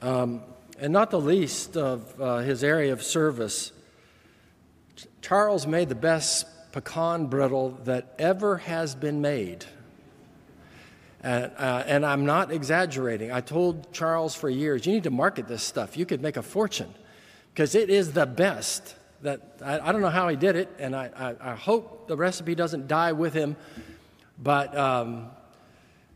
Um, 0.00 0.42
and 0.80 0.92
not 0.92 1.10
the 1.10 1.20
least 1.20 1.76
of 1.76 2.44
his 2.44 2.64
area 2.64 2.92
of 2.92 3.02
service, 3.02 3.72
Charles 5.20 5.66
made 5.66 5.88
the 5.88 5.94
best 5.94 6.46
pecan 6.72 7.26
brittle 7.26 7.78
that 7.84 8.14
ever 8.18 8.56
has 8.58 8.94
been 8.94 9.20
made. 9.20 9.64
And, 11.22 11.52
uh, 11.56 11.84
and, 11.86 12.04
I'm 12.04 12.26
not 12.26 12.50
exaggerating. 12.50 13.30
I 13.30 13.40
told 13.40 13.92
Charles 13.92 14.34
for 14.34 14.50
years, 14.50 14.86
you 14.86 14.92
need 14.92 15.04
to 15.04 15.10
market 15.10 15.46
this 15.46 15.62
stuff. 15.62 15.96
You 15.96 16.04
could 16.04 16.20
make 16.20 16.36
a 16.36 16.42
fortune 16.42 16.92
because 17.54 17.76
it 17.76 17.90
is 17.90 18.12
the 18.12 18.26
best. 18.26 18.96
That 19.22 19.40
I, 19.64 19.78
I, 19.78 19.92
don't 19.92 20.00
know 20.00 20.10
how 20.10 20.26
he 20.28 20.34
did 20.34 20.56
it, 20.56 20.68
and 20.80 20.96
I, 20.96 21.10
I, 21.16 21.52
I, 21.52 21.54
hope 21.54 22.08
the 22.08 22.16
recipe 22.16 22.56
doesn't 22.56 22.88
die 22.88 23.12
with 23.12 23.34
him. 23.34 23.54
But 24.36 24.76
um, 24.76 25.30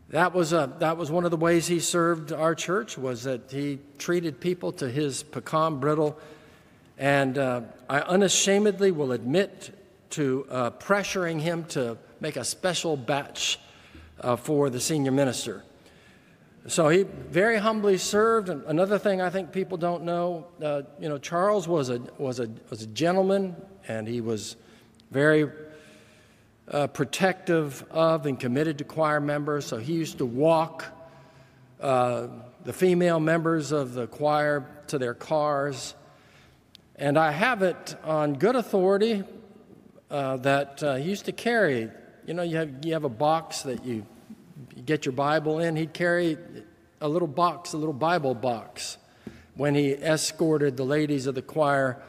that 0.09 0.35
was 0.35 0.53
a, 0.53 0.73
that 0.81 0.97
was 0.97 1.09
one 1.09 1.25
of 1.25 1.31
the 1.31 1.37
ways 1.37 1.69
he 1.69 1.79
served 1.79 2.33
our 2.33 2.57
church 2.57 2.99
was 2.99 3.23
that 3.23 3.53
he 3.53 3.79
treated 3.99 4.41
people 4.41 4.73
to 4.73 4.91
his 4.91 5.23
pecan 5.23 5.79
brittle, 5.79 6.19
and 6.99 7.39
uh, 7.39 7.61
I 7.89 8.01
unashamedly 8.01 8.91
will 8.91 9.13
admit 9.13 9.71
to 10.11 10.47
uh, 10.51 10.71
pressuring 10.71 11.41
him 11.41 11.65
to 11.65 11.99
make 12.21 12.37
a 12.37 12.45
special 12.45 12.97
batch 12.97 13.59
uh, 14.21 14.37
for 14.37 14.71
the 14.71 14.81
senior 14.81 15.13
minister. 15.13 15.63
So 16.69 16.89
he 16.89 17.05
very 17.05 17.59
humbly 17.59 17.97
served. 17.97 18.49
Another 18.49 18.99
thing 18.99 19.21
I 19.21 19.31
think 19.31 19.53
people 19.53 19.79
don't 19.79 20.03
know, 20.03 20.49
uh, 20.61 20.83
you 20.99 21.09
know, 21.09 21.19
Charles 21.19 21.69
was 21.69 21.91
a, 21.91 22.01
was, 22.19 22.41
a, 22.41 22.51
was 22.71 22.83
a 22.83 22.89
gentleman 22.89 23.55
and 23.87 24.09
he 24.09 24.21
was 24.21 24.57
very 25.13 25.49
uh, 26.69 26.89
protective 26.89 27.85
of 27.91 28.27
and 28.27 28.41
committed 28.41 28.79
to 28.79 28.85
choir 28.85 29.21
members. 29.21 29.65
So 29.65 29.77
he 29.77 29.93
used 29.93 30.19
to 30.19 30.27
walk 30.27 30.85
uh, 31.81 32.29
the 32.65 32.73
female 32.73 33.21
members 33.21 33.71
of 33.71 33.95
the 33.95 34.09
choir 34.09 34.67
to 34.89 34.99
their 34.99 35.15
cars. 35.15 35.95
And 36.97 37.17
I 37.17 37.31
have 37.31 37.63
it 37.63 37.95
on 38.03 38.35
good 38.35 38.57
authority 38.57 39.23
uh, 40.11 40.37
that 40.39 40.83
uh, 40.83 40.95
he 40.97 41.11
used 41.11 41.25
to 41.27 41.33
carry. 41.33 41.91
You 42.27 42.35
know, 42.35 42.43
you 42.43 42.57
have, 42.57 42.85
you 42.85 42.93
have 42.93 43.05
a 43.05 43.09
box 43.09 43.63
that 43.63 43.85
you, 43.85 44.07
you 44.75 44.83
get 44.83 45.05
your 45.05 45.13
Bible 45.13 45.59
in. 45.59 45.77
He'd 45.77 45.93
carry 45.93 46.39
a 47.01 47.09
little 47.09 47.29
box, 47.29 47.73
a 47.73 47.77
little 47.77 47.93
Bible 47.93 48.35
box, 48.35 48.99
when 49.55 49.75
he 49.75 49.93
escorted 49.93 50.77
the 50.77 50.85
ladies 50.85 51.27
of 51.27 51.35
the 51.35 51.43
choir 51.43 52.03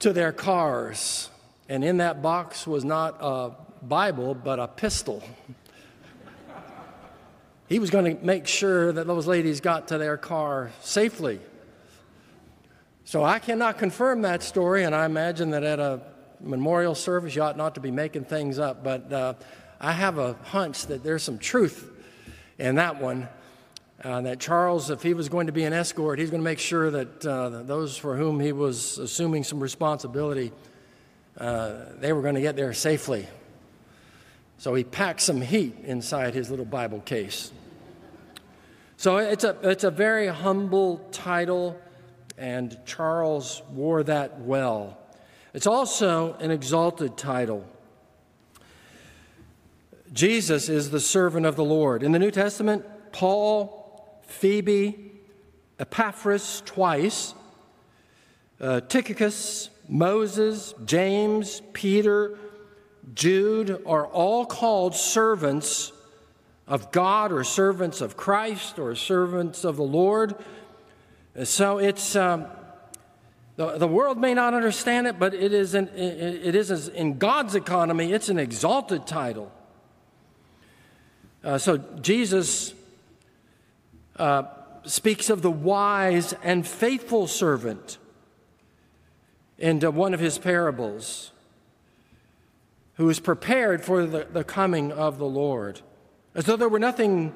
to 0.00 0.12
their 0.12 0.32
cars. 0.32 1.28
and 1.68 1.84
in 1.84 1.98
that 1.98 2.22
box 2.22 2.66
was 2.66 2.84
not 2.84 3.16
a 3.20 3.52
Bible, 3.82 4.34
but 4.34 4.58
a 4.58 4.66
pistol. 4.66 5.22
he 7.68 7.78
was 7.78 7.90
going 7.90 8.16
to 8.16 8.24
make 8.24 8.46
sure 8.46 8.92
that 8.92 9.06
those 9.06 9.26
ladies 9.26 9.60
got 9.60 9.88
to 9.88 9.98
their 9.98 10.16
car 10.16 10.70
safely. 10.80 11.40
So 13.04 13.24
I 13.24 13.38
cannot 13.38 13.78
confirm 13.78 14.22
that 14.22 14.42
story, 14.42 14.84
and 14.84 14.94
I 14.94 15.04
imagine 15.04 15.50
that 15.50 15.64
at 15.64 15.80
a 15.80 16.00
memorial 16.42 16.94
service 16.94 17.34
you 17.34 17.42
ought 17.42 17.56
not 17.56 17.74
to 17.74 17.80
be 17.80 17.90
making 17.90 18.24
things 18.24 18.58
up, 18.58 18.82
but 18.82 19.12
uh, 19.12 19.34
I 19.80 19.92
have 19.92 20.18
a 20.18 20.34
hunch 20.44 20.86
that 20.86 21.02
there's 21.02 21.22
some 21.22 21.38
truth 21.38 21.90
in 22.58 22.76
that 22.76 23.00
one. 23.00 23.28
Uh, 24.02 24.22
that 24.22 24.40
Charles, 24.40 24.88
if 24.88 25.02
he 25.02 25.12
was 25.12 25.28
going 25.28 25.46
to 25.46 25.52
be 25.52 25.64
an 25.64 25.74
escort, 25.74 26.18
he's 26.18 26.30
going 26.30 26.40
to 26.40 26.44
make 26.44 26.58
sure 26.58 26.90
that 26.90 27.26
uh, 27.26 27.62
those 27.64 27.98
for 27.98 28.16
whom 28.16 28.40
he 28.40 28.50
was 28.50 28.96
assuming 28.96 29.44
some 29.44 29.60
responsibility, 29.60 30.52
uh, 31.36 31.84
they 31.98 32.14
were 32.14 32.22
going 32.22 32.34
to 32.34 32.40
get 32.40 32.56
there 32.56 32.72
safely. 32.72 33.28
So 34.56 34.74
he 34.74 34.84
packed 34.84 35.20
some 35.20 35.42
heat 35.42 35.74
inside 35.84 36.32
his 36.32 36.48
little 36.48 36.64
Bible 36.64 37.00
case. 37.00 37.52
So 38.96 39.16
it's 39.16 39.44
a, 39.44 39.56
it's 39.62 39.84
a 39.84 39.90
very 39.90 40.26
humble 40.26 40.98
title, 41.12 41.78
and 42.36 42.78
Charles 42.84 43.62
wore 43.70 44.02
that 44.02 44.40
well. 44.40 44.98
It's 45.52 45.66
also 45.66 46.34
an 46.34 46.52
exalted 46.52 47.16
title. 47.16 47.66
Jesus 50.12 50.68
is 50.68 50.90
the 50.90 51.00
servant 51.00 51.44
of 51.44 51.56
the 51.56 51.64
Lord. 51.64 52.02
In 52.02 52.12
the 52.12 52.20
New 52.20 52.30
Testament, 52.30 52.84
Paul 53.10 54.20
Phoebe, 54.22 55.12
Epaphras 55.80 56.62
twice, 56.64 57.34
uh, 58.60 58.80
Tychicus, 58.82 59.70
Moses, 59.88 60.74
James, 60.84 61.62
Peter, 61.72 62.38
Jude 63.12 63.82
are 63.86 64.06
all 64.06 64.46
called 64.46 64.94
servants 64.94 65.90
of 66.68 66.92
God 66.92 67.32
or 67.32 67.42
servants 67.42 68.00
of 68.00 68.16
Christ 68.16 68.78
or 68.78 68.94
servants 68.94 69.64
of 69.64 69.76
the 69.76 69.82
Lord. 69.82 70.36
So 71.42 71.78
it's. 71.78 72.14
Um, 72.14 72.46
the, 73.60 73.76
the 73.76 73.86
world 73.86 74.16
may 74.16 74.32
not 74.32 74.54
understand 74.54 75.06
it, 75.06 75.18
but 75.18 75.34
it 75.34 75.52
is, 75.52 75.74
an, 75.74 75.90
it 75.94 76.54
is 76.54 76.88
in 76.88 77.18
God's 77.18 77.54
economy, 77.54 78.10
it's 78.10 78.30
an 78.30 78.38
exalted 78.38 79.06
title. 79.06 79.52
Uh, 81.44 81.58
so 81.58 81.76
Jesus 81.76 82.72
uh, 84.16 84.44
speaks 84.84 85.28
of 85.28 85.42
the 85.42 85.50
wise 85.50 86.32
and 86.42 86.66
faithful 86.66 87.26
servant 87.26 87.98
in 89.58 89.84
uh, 89.84 89.90
one 89.90 90.14
of 90.14 90.20
his 90.20 90.38
parables 90.38 91.30
who 92.94 93.10
is 93.10 93.20
prepared 93.20 93.84
for 93.84 94.06
the, 94.06 94.26
the 94.32 94.42
coming 94.42 94.90
of 94.90 95.18
the 95.18 95.26
Lord. 95.26 95.82
As 96.34 96.46
though 96.46 96.56
there 96.56 96.70
were 96.70 96.78
nothing 96.78 97.34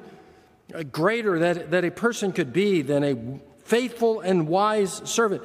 greater 0.91 1.37
that, 1.37 1.69
that 1.69 1.85
a 1.85 1.91
person 1.91 2.31
could 2.31 2.51
be 2.51 2.81
than 2.81 3.03
a 3.03 3.39
faithful 3.63 4.21
and 4.21 4.47
wise 4.47 5.03
servant. 5.05 5.43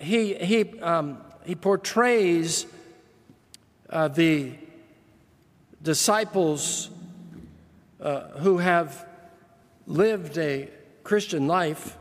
He, 0.00 0.34
he, 0.34 0.80
um, 0.80 1.18
he 1.44 1.54
portrays 1.54 2.66
uh, 3.90 4.08
the 4.08 4.54
disciples 5.82 6.88
uh, 8.00 8.28
who 8.38 8.58
have 8.58 9.06
lived 9.86 10.38
a 10.38 10.70
Christian 11.04 11.46
life, 11.46 11.98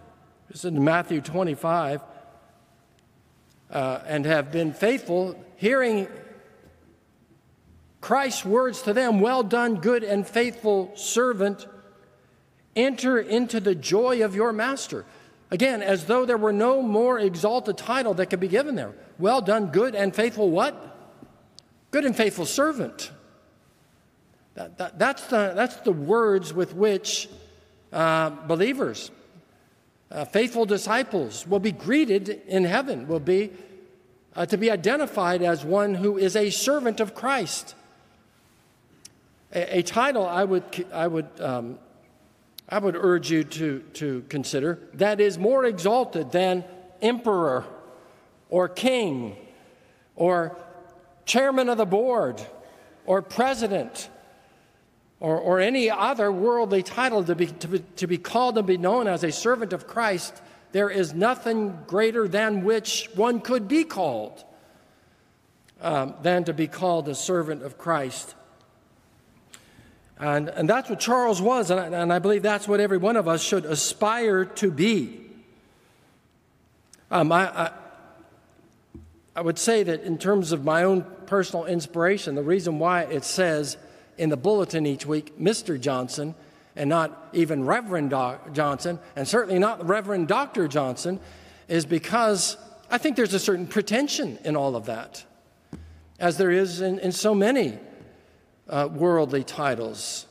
this 0.47 0.60
is 0.60 0.66
in 0.66 0.84
Matthew 0.84 1.20
25, 1.20 2.02
uh, 3.72 4.00
and 4.06 4.26
have 4.26 4.52
been 4.52 4.72
faithful, 4.72 5.43
hearing 5.58 6.08
Christ's 8.00 8.45
words 8.45 8.82
to 8.84 8.93
them 8.93 9.20
Well 9.20 9.43
done, 9.43 9.76
good 9.76 10.04
and 10.04 10.26
faithful 10.26 10.91
servant, 10.95 11.68
enter 12.76 13.20
into 13.20 13.60
the 13.60 13.76
joy 13.76 14.24
of 14.24 14.36
your 14.36 14.54
master. 14.54 15.06
Again, 15.52 15.82
as 15.82 16.06
though 16.06 16.26
there 16.26 16.38
were 16.38 16.54
no 16.54 16.82
more 16.82 17.20
exalted 17.20 17.78
title 17.78 18.14
that 18.16 18.28
could 18.28 18.39
be 18.39 18.47
given 18.47 18.76
there. 18.76 18.93
Well 19.18 19.41
done, 19.41 19.68
good 19.68 19.95
and 19.95 20.16
faithful 20.16 20.52
what? 20.52 20.97
Good 21.91 22.06
and 22.06 22.16
faithful 22.16 22.45
servant. 22.45 23.12
That, 24.54 24.78
that, 24.78 25.00
that's, 25.00 25.28
the, 25.28 25.54
that's 25.56 25.78
the 25.78 25.91
words 25.91 26.54
with 26.54 26.76
which 26.76 27.30
uh, 27.91 28.30
believers, 28.30 29.10
uh, 30.12 30.26
faithful 30.26 30.66
disciples, 30.66 31.47
will 31.47 31.60
be 31.60 31.72
greeted 31.72 32.30
in 32.47 32.66
heaven, 32.66 33.08
will 33.08 33.20
be 33.20 33.52
uh, 34.36 34.45
to 34.45 34.58
be 34.58 34.70
identified 34.70 35.41
as 35.41 35.66
one 35.66 35.95
who 35.95 36.18
is 36.18 36.36
a 36.36 36.50
servant 36.52 37.00
of 37.00 37.16
Christ. 37.16 37.74
A, 39.54 39.80
a 39.80 39.82
title 39.82 40.26
I 40.26 40.43
would, 40.43 40.86
I 40.93 41.08
would, 41.08 41.28
um, 41.39 41.80
I 42.72 42.78
would 42.78 42.95
urge 42.95 43.32
you 43.32 43.43
to, 43.43 43.80
to 43.93 44.24
consider 44.30 44.80
that 44.93 45.20
is 45.20 45.39
more 45.39 45.65
exalted 45.65 46.32
than 46.32 46.63
emperor 47.01 47.65
or 48.49 48.70
king 48.70 49.36
or 50.15 50.55
chairman 51.26 51.67
of 51.70 51.78
the 51.78 51.86
board 51.86 52.39
or 53.07 53.24
president 53.24 54.09
or, 55.20 55.38
or 55.38 55.59
any 55.59 55.89
other 55.89 56.32
worldly 56.32 56.84
title 56.84 57.24
to 57.24 57.36
be, 57.36 57.47
to, 57.47 57.67
be, 57.67 57.80
to 57.97 58.07
be 58.07 58.17
called 58.17 58.57
and 58.57 58.67
be 58.67 58.78
known 58.78 59.07
as 59.07 59.24
a 59.24 59.32
servant 59.32 59.74
of 59.74 59.88
Christ, 59.88 60.39
there 60.72 60.89
is 60.89 61.13
nothing 61.13 61.78
greater 61.88 62.28
than 62.28 62.63
which 62.63 63.09
one 63.15 63.41
could 63.41 63.67
be 63.67 63.84
called 63.84 64.43
um, 65.82 66.13
than 66.22 66.43
to 66.43 66.53
be 66.53 66.67
called 66.67 67.09
a 67.09 67.15
servant 67.15 67.63
of 67.63 67.78
Christ. 67.78 68.36
And, 70.20 70.49
and 70.49 70.67
that's 70.67 70.89
what 70.89 70.99
Charles 70.99 71.41
was, 71.41 71.72
and 71.72 71.80
I, 71.80 72.01
and 72.01 72.11
I 72.11 72.20
believe 72.20 72.43
that's 72.43 72.67
what 72.67 72.82
every 72.82 72.97
one 72.97 73.15
of 73.15 73.28
us 73.28 73.41
should 73.41 73.63
aspire 73.65 74.43
to 74.45 74.70
be. 74.70 75.22
Um, 77.09 77.32
I, 77.32 77.47
I, 77.47 77.72
I 79.34 79.41
would 79.41 79.57
say 79.57 79.84
that 79.84 80.03
in 80.03 80.17
terms 80.17 80.51
of 80.51 80.65
my 80.65 80.84
own 80.84 81.05
personal 81.26 81.65
inspiration, 81.65 82.36
the 82.36 82.43
reason 82.43 82.80
why 82.80 83.03
it 83.03 83.24
says 83.24 83.78
in 84.17 84.30
the 84.30 84.36
bulletin 84.36 84.86
each 84.86 85.05
week, 85.05 85.39
Mr. 85.39 85.80
Johnson, 85.80 86.36
and 86.76 86.89
not 86.89 87.30
even 87.32 87.65
Reverend 87.65 88.09
Johnson, 88.09 88.99
and 89.15 89.26
certainly 89.26 89.57
not 89.57 89.88
Reverend 89.88 90.28
Dr. 90.28 90.67
Johnson, 90.67 91.22
is 91.70 91.86
because 91.86 92.57
I 92.91 92.97
think 92.97 93.15
there's 93.15 93.34
a 93.34 93.39
certain 93.39 93.67
pretension 93.67 94.38
in 94.43 94.57
all 94.57 94.76
of 94.76 94.88
that, 94.88 95.24
as 96.20 96.38
there 96.38 96.51
is 96.51 96.82
in, 96.82 96.99
in 96.99 97.13
so 97.13 97.34
many 97.34 97.80
uh, 98.70 98.88
worldly 98.91 99.43
titles. 99.43 100.26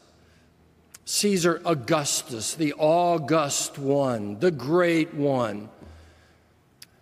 Caesar 1.04 1.60
Augustus, 1.64 2.54
the 2.54 2.74
august 2.74 3.78
one, 3.78 4.38
the 4.38 4.50
great 4.50 5.14
one. 5.14 5.68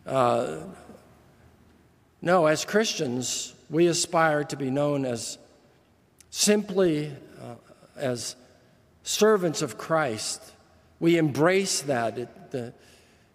Uh, 0.06 0.58
no, 2.22 2.46
as 2.46 2.64
Christians, 2.64 3.52
we 3.68 3.88
aspire 3.88 4.44
to 4.44 4.56
be 4.56 4.70
known 4.70 5.04
as 5.04 5.38
simply 6.30 7.12
uh, 7.42 7.54
as 7.96 8.36
servants 9.02 9.62
of 9.62 9.76
Christ. 9.76 10.40
We 11.00 11.18
embrace 11.18 11.80
that 11.82 12.18
it, 12.18 12.50
the, 12.50 12.72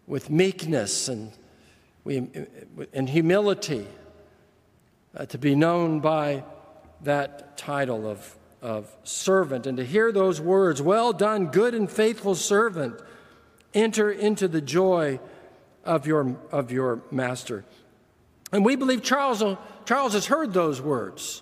with 0.07 0.29
meekness 0.29 1.09
and, 1.09 1.31
we, 2.03 2.29
and 2.93 3.09
humility 3.09 3.85
uh, 5.15 5.25
to 5.27 5.37
be 5.37 5.53
known 5.53 5.99
by 5.99 6.43
that 7.03 7.57
title 7.57 8.07
of, 8.07 8.35
of 8.61 8.89
servant 9.03 9.67
and 9.67 9.77
to 9.77 9.85
hear 9.85 10.11
those 10.11 10.39
words, 10.39 10.81
Well 10.81 11.13
done, 11.13 11.47
good 11.47 11.73
and 11.73 11.89
faithful 11.89 12.35
servant, 12.35 12.99
enter 13.73 14.11
into 14.11 14.47
the 14.47 14.61
joy 14.61 15.19
of 15.83 16.05
your, 16.05 16.35
of 16.51 16.71
your 16.71 17.01
master. 17.11 17.65
And 18.51 18.65
we 18.65 18.75
believe 18.75 19.01
Charles, 19.01 19.41
uh, 19.41 19.55
Charles 19.85 20.13
has 20.13 20.25
heard 20.25 20.53
those 20.53 20.81
words. 20.81 21.41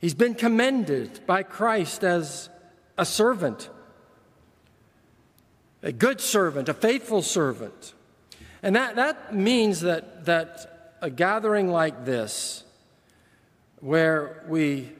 He's 0.00 0.14
been 0.14 0.34
commended 0.34 1.26
by 1.26 1.42
Christ 1.42 2.04
as 2.04 2.48
a 2.96 3.04
servant, 3.04 3.68
a 5.82 5.92
good 5.92 6.20
servant, 6.20 6.68
a 6.68 6.74
faithful 6.74 7.22
servant. 7.22 7.94
And 8.62 8.76
that, 8.76 8.96
that 8.96 9.34
means 9.34 9.80
that, 9.80 10.24
that 10.24 10.96
a 11.00 11.10
gathering 11.10 11.70
like 11.70 12.04
this, 12.04 12.64
where 13.80 14.44
we 14.48 14.90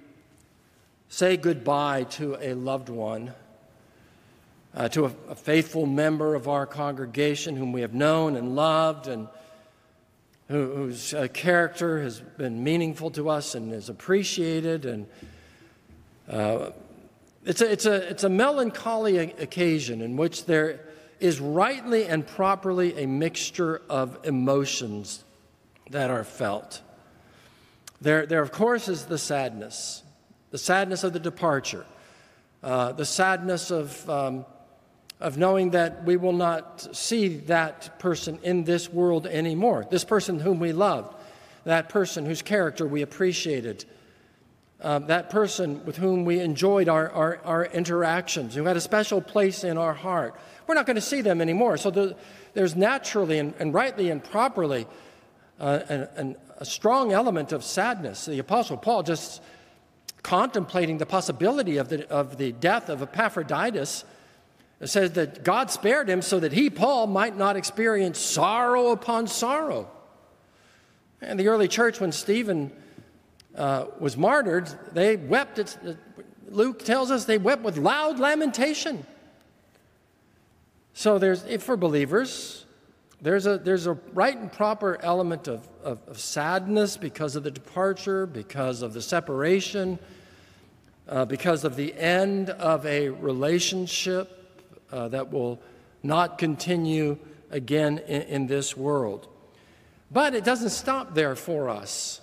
say 1.09 1.37
goodbye 1.37 2.05
to 2.05 2.37
a 2.41 2.55
loved 2.55 2.89
one, 2.89 3.33
uh, 4.75 4.89
to 4.89 5.07
a, 5.07 5.13
a 5.29 5.35
faithful 5.35 5.87
member 5.87 6.35
of 6.35 6.49
our 6.49 6.67
congregation 6.67 7.57
whom 7.57 7.73
we 7.73 7.81
have 7.81 7.95
known 7.95 8.37
and 8.37 8.55
loved 8.55 9.09
and 9.09 9.29
who, 10.49 10.75
whose 10.75 11.15
uh, 11.15 11.29
character 11.33 12.03
has 12.03 12.21
been 12.21 12.63
meaningful 12.63 13.11
to 13.11 13.29
us 13.29 13.55
and 13.55 13.73
is 13.73 13.89
appreciated. 13.89 14.87
And 14.87 15.07
uh, 16.29 16.71
it's, 17.45 17.61
a, 17.61 17.73
it's, 17.73 17.87
a, 17.87 18.11
it's 18.11 18.25
a 18.25 18.29
melancholy 18.29 19.19
occasion 19.19 20.01
in 20.01 20.17
which 20.17 20.45
there 20.47 20.81
is 21.21 21.41
rightly 21.41 22.07
and 22.07 22.27
properly 22.27 23.03
a 23.03 23.07
mixture 23.07 23.83
of 23.89 24.19
emotions 24.25 25.25
that 25.91 26.11
are 26.11 26.25
felt. 26.25 26.83
There, 28.01 28.27
there 28.27 28.43
of 28.43 28.53
course, 28.53 28.89
is 28.89 29.07
the 29.07 29.19
sadness 29.19 30.03
the 30.51 30.59
sadness 30.59 31.05
of 31.05 31.13
the 31.13 31.21
departure, 31.21 31.85
uh, 32.63 32.93
the 32.93 33.05
sadness 33.05 33.71
of, 33.71 34.09
um, 34.09 34.47
of 35.21 35.37
knowing 35.37 35.71
that 35.71 36.05
we 36.05 36.17
will 36.17 36.33
not 36.33 36.97
see 36.97 37.29
that 37.29 37.99
person 37.99 38.39
in 38.43 38.65
this 38.65 38.91
world 38.91 39.27
anymore, 39.27 39.87
this 39.91 40.05
person 40.05 40.41
whom 40.41 40.59
we 40.59 40.73
loved, 40.73 41.15
that 41.65 41.89
person 41.89 42.25
whose 42.25 42.43
character 42.43 42.87
we 42.87 43.03
appreciated. 43.03 43.85
Um, 44.81 45.09
that 45.09 45.29
person 45.29 45.85
with 45.85 45.97
whom 45.97 46.25
we 46.25 46.39
enjoyed 46.39 46.89
our, 46.89 47.11
our, 47.11 47.41
our, 47.45 47.65
interactions, 47.65 48.55
who 48.55 48.63
had 48.63 48.77
a 48.77 48.81
special 48.81 49.21
place 49.21 49.65
in 49.65 49.77
our 49.77 49.93
heart. 49.93 50.37
We're 50.69 50.77
not 50.77 50.87
going 50.87 50.95
to 50.95 51.03
see 51.03 51.21
them 51.21 51.41
anymore. 51.41 51.79
So 51.79 51.91
the, 51.91 52.17
there's 52.55 52.77
naturally 52.77 53.41
and, 53.41 53.55
and 53.59 53.75
rightly 53.75 54.09
and 54.09 54.23
properly 54.23 54.87
uh, 55.59 55.81
an, 55.89 56.09
an, 56.15 56.37
a 56.59 56.65
strong 56.65 57.13
element 57.13 57.53
of 57.53 57.65
sadness. 57.65 58.27
The 58.27 58.41
Apostle 58.41 58.77
Paul, 58.77 59.05
just 59.05 59.41
contemplating 60.23 60.99
the 60.99 61.07
possibility 61.07 61.77
of 61.77 61.89
the, 61.89 62.09
of 62.11 62.37
the 62.37 62.53
death 62.53 62.89
of 62.89 63.01
Epaphroditus, 63.01 64.05
says 64.85 65.13
that 65.13 65.45
God 65.45 65.71
spared 65.71 66.09
him 66.09 66.21
so 66.21 66.41
that 66.41 66.53
he, 66.53 66.69
Paul, 66.69 67.07
might 67.07 67.37
not 67.37 67.57
experience 67.57 68.19
sorrow 68.19 68.91
upon 68.91 69.27
sorrow. 69.27 69.91
And 71.21 71.39
the 71.39 71.49
early 71.49 71.69
church, 71.69 72.01
when 72.01 72.13
Stephen 72.13 72.73
uh, 73.57 73.87
was 73.99 74.17
martyred, 74.17 74.69
they 74.93 75.17
wept. 75.17 75.59
It's, 75.59 75.77
Luke 76.49 76.85
tells 76.85 77.11
us 77.11 77.25
they 77.25 77.39
wept 77.39 77.63
with 77.63 77.77
loud 77.77 78.19
lamentation. 78.19 79.05
So 80.93 81.19
there's, 81.19 81.43
for 81.63 81.77
believers, 81.77 82.65
there's 83.21 83.47
a, 83.47 83.59
there's 83.59 83.87
a 83.87 83.95
right 84.15 84.37
and 84.37 84.51
proper 84.53 84.99
element 85.03 85.49
of, 85.49 85.69
of, 85.83 86.01
of 86.07 86.21
sadness 86.21 86.97
because 86.97 87.35
of 87.35 87.43
the 87.43 87.51
departure, 87.51 88.27
because 88.27 88.83
of 88.83 88.93
the 88.93 89.03
separation, 89.03 89.99
uh, 91.09 91.25
because 91.25 91.65
of 91.65 91.75
the 91.75 91.95
end 91.95 92.51
of 92.51 92.87
a 92.87 93.09
relationship 93.09 94.63
uh, 94.93 95.09
that 95.09 95.33
will 95.33 95.61
not 96.03 96.39
continue 96.39 97.19
again 97.51 97.99
in, 98.07 98.23
in, 98.23 98.47
this 98.47 98.77
world. 98.77 99.27
But 100.11 100.35
it 100.35 100.45
doesn't 100.45 100.71
stop 100.71 101.15
there 101.15 101.35
for 101.35 101.69
us. 101.69 102.21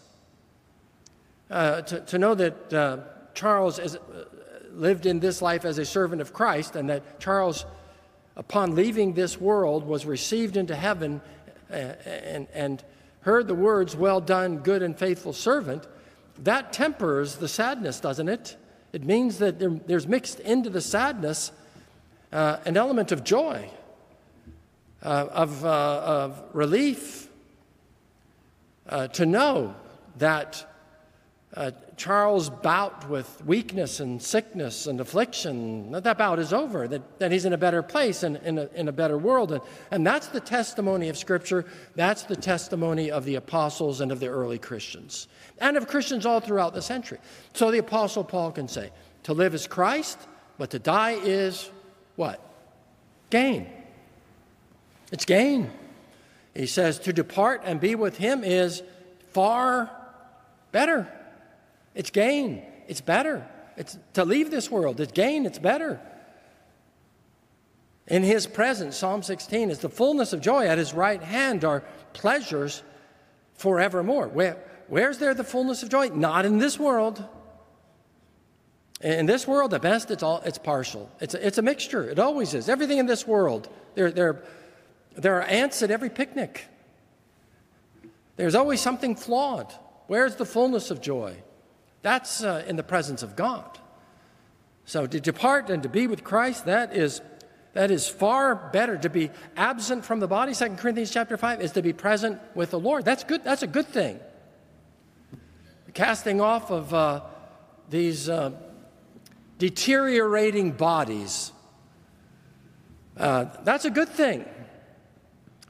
Uh, 1.50 1.82
to, 1.82 2.00
to, 2.02 2.18
know 2.18 2.36
that 2.36 2.74
uh, 2.74 2.98
Charles 3.34 3.80
is, 3.80 3.96
uh, 3.96 4.26
lived 4.72 5.06
in 5.06 5.20
this 5.20 5.42
life 5.42 5.66
as 5.66 5.78
a 5.78 5.86
servant 5.86 6.22
of 6.22 6.34
Christ 6.34 6.76
and 6.76 6.90
that 6.90 7.20
Charles 7.20 7.66
upon 8.36 8.76
leaving 8.76 9.14
this 9.14 9.40
world, 9.40 9.86
was 9.86 10.06
received 10.06 10.58
into 10.58 10.76
heaven 10.76 11.22
and, 11.70 12.48
and 12.54 12.84
heard 13.22 13.48
the 13.48 13.56
words, 13.56 13.96
Well 13.96 14.22
done, 14.22 14.58
good 14.58 14.82
and 14.82 14.98
faithful 14.98 15.34
servant, 15.34 15.88
that 16.40 16.74
tempers 16.74 17.38
the 17.38 17.48
sadness, 17.48 18.00
doesn't 18.00 18.30
it? 18.30 18.58
It 18.94 19.04
means 19.04 19.40
that 19.40 19.60
there, 19.60 19.70
there's 19.70 20.08
mixed 20.08 20.40
into 20.40 20.70
the 20.70 20.82
sadness 20.82 21.52
uh, 22.32 22.58
an 22.66 22.76
element 22.78 23.12
of 23.12 23.24
joy, 23.24 23.70
uh, 25.02 25.28
of, 25.32 25.66
uh, 25.66 25.70
of 25.70 26.44
relief, 26.54 27.30
uh, 28.90 29.08
to 29.08 29.26
know 29.26 29.74
that 30.18 30.66
uh, 31.56 31.72
Charles' 31.96 32.50
bout 32.50 33.10
with 33.10 33.44
weakness 33.46 34.00
and 34.02 34.22
sickness 34.22 34.88
and 34.88 35.00
affliction, 35.00 35.92
that, 35.92 36.04
that 36.04 36.18
bout 36.18 36.38
is 36.40 36.52
over, 36.52 36.88
that, 36.88 37.20
that 37.20 37.32
he's 37.32 37.46
in 37.46 37.54
a 37.54 37.58
better 37.58 37.82
place 37.82 38.24
and 38.24 38.38
in 38.38 38.58
a, 38.58 38.70
in 38.76 38.88
a 38.88 38.92
better 38.92 39.18
world. 39.18 39.54
And, 39.54 39.62
and 39.92 40.06
that's 40.06 40.28
the 40.28 40.42
testimony 40.42 41.08
of 41.08 41.18
Scripture. 41.18 41.66
That's 41.96 42.24
the 42.24 42.36
testimony 42.36 43.10
of 43.10 43.24
the 43.24 43.36
apostles 43.36 44.02
and 44.02 44.12
of 44.12 44.20
the 44.20 44.28
early 44.28 44.60
Christians, 44.60 45.28
and 45.60 45.78
of 45.78 45.88
Christians 45.88 46.26
all 46.26 46.42
throughout 46.42 46.74
the 46.74 46.82
century. 46.82 47.20
So 47.54 47.72
the 47.72 47.80
apostle 47.80 48.24
Paul 48.24 48.52
can 48.52 48.68
say, 48.68 48.92
to 49.24 49.34
live 49.34 49.56
is 49.56 49.66
Christ, 49.66 50.20
but 50.58 50.72
to 50.72 50.80
die 50.80 51.14
is 51.14 51.72
what? 52.16 52.42
Gain. 53.30 53.68
It's 55.12 55.26
gain. 55.26 55.72
He 56.54 56.68
says, 56.68 57.00
to 57.00 57.14
depart 57.14 57.62
and 57.64 57.80
be 57.80 57.96
with 57.96 58.18
him 58.18 58.44
is 58.44 58.84
far 59.32 59.90
better. 60.72 61.08
It's 61.96 62.12
gain. 62.12 62.62
It's 62.88 63.02
better. 63.02 63.48
It's 63.78 63.98
to 64.14 64.26
leave 64.26 64.52
this 64.52 64.70
world. 64.70 65.00
It's 65.00 65.12
gain. 65.12 65.46
It's 65.46 65.60
better. 65.60 66.00
In 68.08 68.22
his 68.22 68.46
presence, 68.46 68.98
Psalm 68.98 69.24
16 69.24 69.72
is 69.72 69.80
the 69.80 69.90
fullness 69.90 70.34
of 70.34 70.42
joy. 70.42 70.68
At 70.68 70.78
his 70.78 70.94
right 70.94 71.22
hand 71.22 71.64
are 71.64 71.84
pleasures 72.14 72.84
forevermore. 73.56 74.28
Where, 74.28 74.58
where's 74.88 75.18
there 75.18 75.34
the 75.34 75.44
fullness 75.44 75.82
of 75.82 75.90
joy? 75.90 76.10
Not 76.10 76.46
in 76.46 76.60
this 76.60 76.78
world. 76.78 77.24
In 79.02 79.26
this 79.26 79.48
world, 79.48 79.74
at 79.74 79.82
best, 79.82 80.12
it's, 80.12 80.24
all, 80.24 80.42
it's 80.46 80.58
partial. 80.58 81.10
It's 81.20 81.34
a, 81.34 81.46
it's 81.46 81.58
a 81.58 81.62
mixture. 81.62 82.10
It 82.10 82.20
always 82.20 82.54
is. 82.54 82.70
Everything 82.70 82.98
in 82.98 83.08
this 83.08 83.28
world, 83.28 83.70
there, 83.96 84.12
there, 84.12 84.44
there 85.18 85.38
are 85.38 85.44
ants 85.44 85.82
at 85.82 85.92
every 85.92 86.10
picnic. 86.10 86.66
There's 88.36 88.56
always 88.56 88.82
something 88.82 89.16
flawed. 89.16 89.74
Where's 90.08 90.36
the 90.36 90.46
fullness 90.46 90.92
of 90.92 91.02
joy? 91.02 91.38
That's 92.06 92.44
uh, 92.44 92.64
in 92.68 92.76
the 92.76 92.84
presence 92.84 93.24
of 93.24 93.36
God. 93.36 93.80
So 94.86 95.08
to 95.08 95.20
depart 95.20 95.72
and 95.72 95.82
to 95.82 95.90
be 95.90 96.06
with 96.06 96.24
Christ, 96.24 96.66
that 96.66 96.96
is, 96.96 97.20
that 97.74 97.90
is 97.90 98.08
far 98.08 98.54
better. 98.54 98.96
To 98.96 99.10
be 99.10 99.32
absent 99.58 100.06
from 100.06 100.20
the 100.20 100.28
body, 100.28 100.54
2 100.54 100.76
Corinthians 100.76 101.10
chapter 101.10 101.36
5, 101.36 101.62
is 101.64 101.72
to 101.72 101.82
be 101.82 101.94
present 101.94 102.40
with 102.54 102.70
the 102.70 102.80
Lord. 102.80 103.06
That's 103.06 103.24
good. 103.24 103.44
That's 103.44 103.64
a 103.64 103.68
good 103.68 103.88
thing. 103.88 104.20
Casting 105.96 106.42
off 106.42 106.70
of 106.70 106.94
uh, 106.94 107.22
these 107.90 108.30
uh, 108.30 108.52
deteriorating 109.58 110.74
bodies. 110.74 111.54
Uh, 113.18 113.46
that's 113.64 113.86
a 113.86 113.90
good 113.90 114.10
thing. 114.10 114.46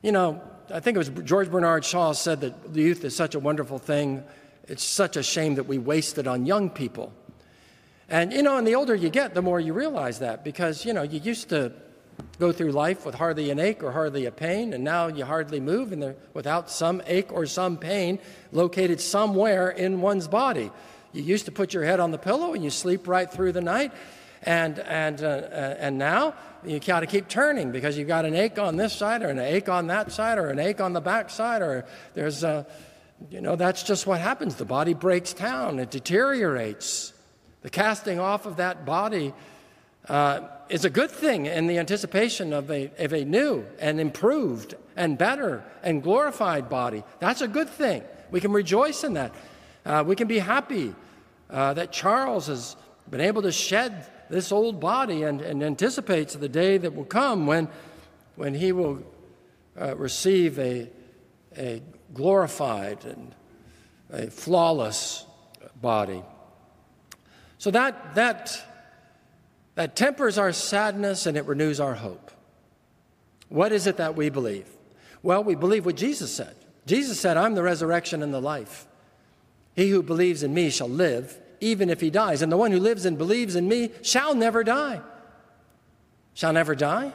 You 0.02 0.12
know, 0.12 0.42
I 0.70 0.82
think 0.82 0.96
it 0.96 0.98
was 0.98 1.12
George 1.24 1.50
Bernard 1.50 1.86
Shaw 1.86 2.12
said 2.12 2.42
that 2.42 2.76
youth 2.76 3.06
is 3.06 3.16
such 3.16 3.36
a 3.36 3.40
wonderful 3.40 3.80
thing 3.80 4.26
it's 4.68 4.84
such 4.84 5.16
a 5.18 5.24
shame 5.24 5.55
that 5.55 5.68
we 5.68 5.78
waste 5.78 6.18
it 6.18 6.28
on 6.28 6.45
young 6.45 6.70
people. 6.70 7.13
And, 8.07 8.32
you 8.32 8.43
know, 8.43 8.57
and 8.57 8.68
the 8.68 8.76
older 8.76 8.93
you 8.93 9.09
get, 9.09 9.34
the 9.34 9.41
more 9.41 9.59
you 9.59 9.74
realize 9.74 10.20
that 10.20 10.43
because, 10.43 10.86
you 10.86 10.93
know, 10.93 11.01
you 11.01 11.20
used 11.20 11.49
to 11.49 11.72
go 12.39 12.51
through 12.51 12.72
life 12.72 13.05
with 13.05 13.16
hardly 13.16 13.49
an 13.49 13.59
ache 13.59 13.84
or 13.84 13.91
hardly 13.91 14.26
a 14.26 14.32
pain, 14.32 14.74
and 14.74 14.84
now 14.84 15.07
you 15.07 15.26
hardly 15.26 15.59
move 15.59 15.91
and 15.91 16.16
without 16.34 16.70
some 16.70 17.01
ache 17.07 17.32
or 17.32 17.45
some 17.45 17.78
pain 17.78 18.20
located 18.51 19.01
somewhere 19.01 19.70
in 19.70 20.01
one's 20.01 20.28
body. 20.28 20.72
You 21.13 21.24
used 21.24 21.45
to 21.45 21.51
put 21.51 21.74
your 21.74 21.84
head 21.84 21.99
on 21.99 22.11
the 22.11 22.18
pillow 22.18 22.53
and 22.53 22.63
you 22.63 22.70
sleep 22.70 23.07
right 23.07 23.30
through 23.30 23.53
the 23.53 23.61
night, 23.61 23.91
and, 24.43 24.80
and, 24.80 25.24
uh, 25.24 25.28
uh, 25.28 25.76
and 25.80 25.97
now 25.97 26.36
you 26.63 26.80
got 26.80 26.99
to 26.99 27.07
keep 27.07 27.28
turning 27.28 27.72
because 27.72 27.97
you've 27.97 28.07
got 28.07 28.26
an 28.26 28.36
ache 28.36 28.59
on 28.59 28.76
this 28.76 28.93
side 28.93 29.24
or 29.24 29.30
an 29.30 29.39
ache 29.39 29.70
on 29.70 29.88
that 29.88 30.11
side 30.11 30.38
or 30.38 30.49
an 30.49 30.59
ache 30.59 30.82
on 30.82 30.93
the 30.93 31.01
back 31.01 31.30
side 31.30 31.61
or 31.61 31.86
there's 32.13 32.43
a 32.43 32.66
you 33.30 33.41
know, 33.41 33.55
that's 33.55 33.84
just 33.84 34.05
what 34.05 34.20
happens. 34.20 34.55
The 34.55 34.66
body 34.66 34.93
breaks 34.93 35.34
down, 35.34 35.80
it 35.80 35.91
deteriorates. 35.91 37.13
The 37.61 37.70
casting 37.70 38.20
off 38.20 38.45
of 38.45 38.57
that 38.57 38.86
body 38.86 39.34
uh, 40.07 40.41
is 40.70 40.86
a 40.86 40.89
good 40.89 41.09
thing 41.09 41.45
in 41.47 41.68
the 41.68 41.80
anticipation 41.80 42.53
of 42.53 42.70
a, 42.70 42.91
of 42.99 43.13
a 43.13 43.26
new 43.26 43.66
and 43.80 43.99
improved 43.99 44.76
and 44.95 45.18
better 45.18 45.63
and 45.84 46.03
glorified 46.03 46.70
body. 46.70 47.03
That's 47.20 47.41
a 47.41 47.47
good 47.47 47.70
thing. 47.70 48.03
We 48.32 48.39
can 48.39 48.51
rejoice 48.51 49.03
in 49.03 49.13
that. 49.13 49.34
Uh, 49.86 50.03
we 50.05 50.16
can 50.16 50.28
be 50.28 50.39
happy 50.39 50.93
uh, 51.49 51.74
that 51.74 51.91
Charles 51.91 52.47
has 52.47 52.76
been 53.09 53.22
able 53.22 53.41
to 53.43 53.51
shed 53.51 54.09
this 54.30 54.51
old 54.51 54.80
body 54.80 55.24
and, 55.24 55.41
and 55.41 55.63
anticipates 55.63 56.36
the 56.36 56.49
day 56.49 56.78
that 56.78 56.93
will 56.93 57.05
come 57.05 57.45
when, 57.45 57.68
when 58.36 58.53
he 58.53 58.72
will 58.72 59.03
uh, 59.80 59.95
receive 59.95 60.57
a, 60.57 60.89
a 61.57 61.82
glorified 62.16 63.05
and 63.05 63.36
a 64.09 64.32
flawless 64.32 65.26
body. 65.80 66.24
So 67.59 67.70
that, 67.72 68.16
that, 68.16 68.59
that 69.76 69.95
tempers 69.95 70.38
our 70.39 70.51
sadness 70.51 71.28
and 71.28 71.38
it 71.38 71.45
renews 71.45 71.80
our 71.80 71.93
hope. 71.93 72.32
What 73.49 73.72
is 73.72 73.86
it 73.86 73.97
that 73.97 74.16
we 74.16 74.30
believe? 74.30 74.68
Well, 75.22 75.43
we 75.43 75.55
believe 75.55 75.86
what 75.86 75.95
Jesus 75.95 76.34
said. 76.34 76.55
Jesus 76.88 77.20
said, 77.20 77.38
I'm 77.38 77.55
the 77.55 77.63
resurrection 77.63 78.24
and 78.24 78.34
the 78.34 78.41
life. 78.41 78.88
He 79.76 79.89
who 79.89 80.01
believes 80.01 80.43
in 80.43 80.53
me 80.53 80.70
shall 80.70 80.89
live, 80.89 81.38
even 81.59 81.89
if 81.89 81.99
he 81.99 82.09
dies. 82.09 82.41
And 82.41 82.51
the 82.51 82.57
one 82.57 82.72
who 82.72 82.80
lives 82.80 83.05
and 83.05 83.18
believes 83.18 83.55
in 83.55 83.68
me 83.68 83.91
shall 84.01 84.34
never 84.34 84.63
die. 84.63 85.01
Shall 86.34 86.53
never 86.53 86.76
die? 86.76 87.13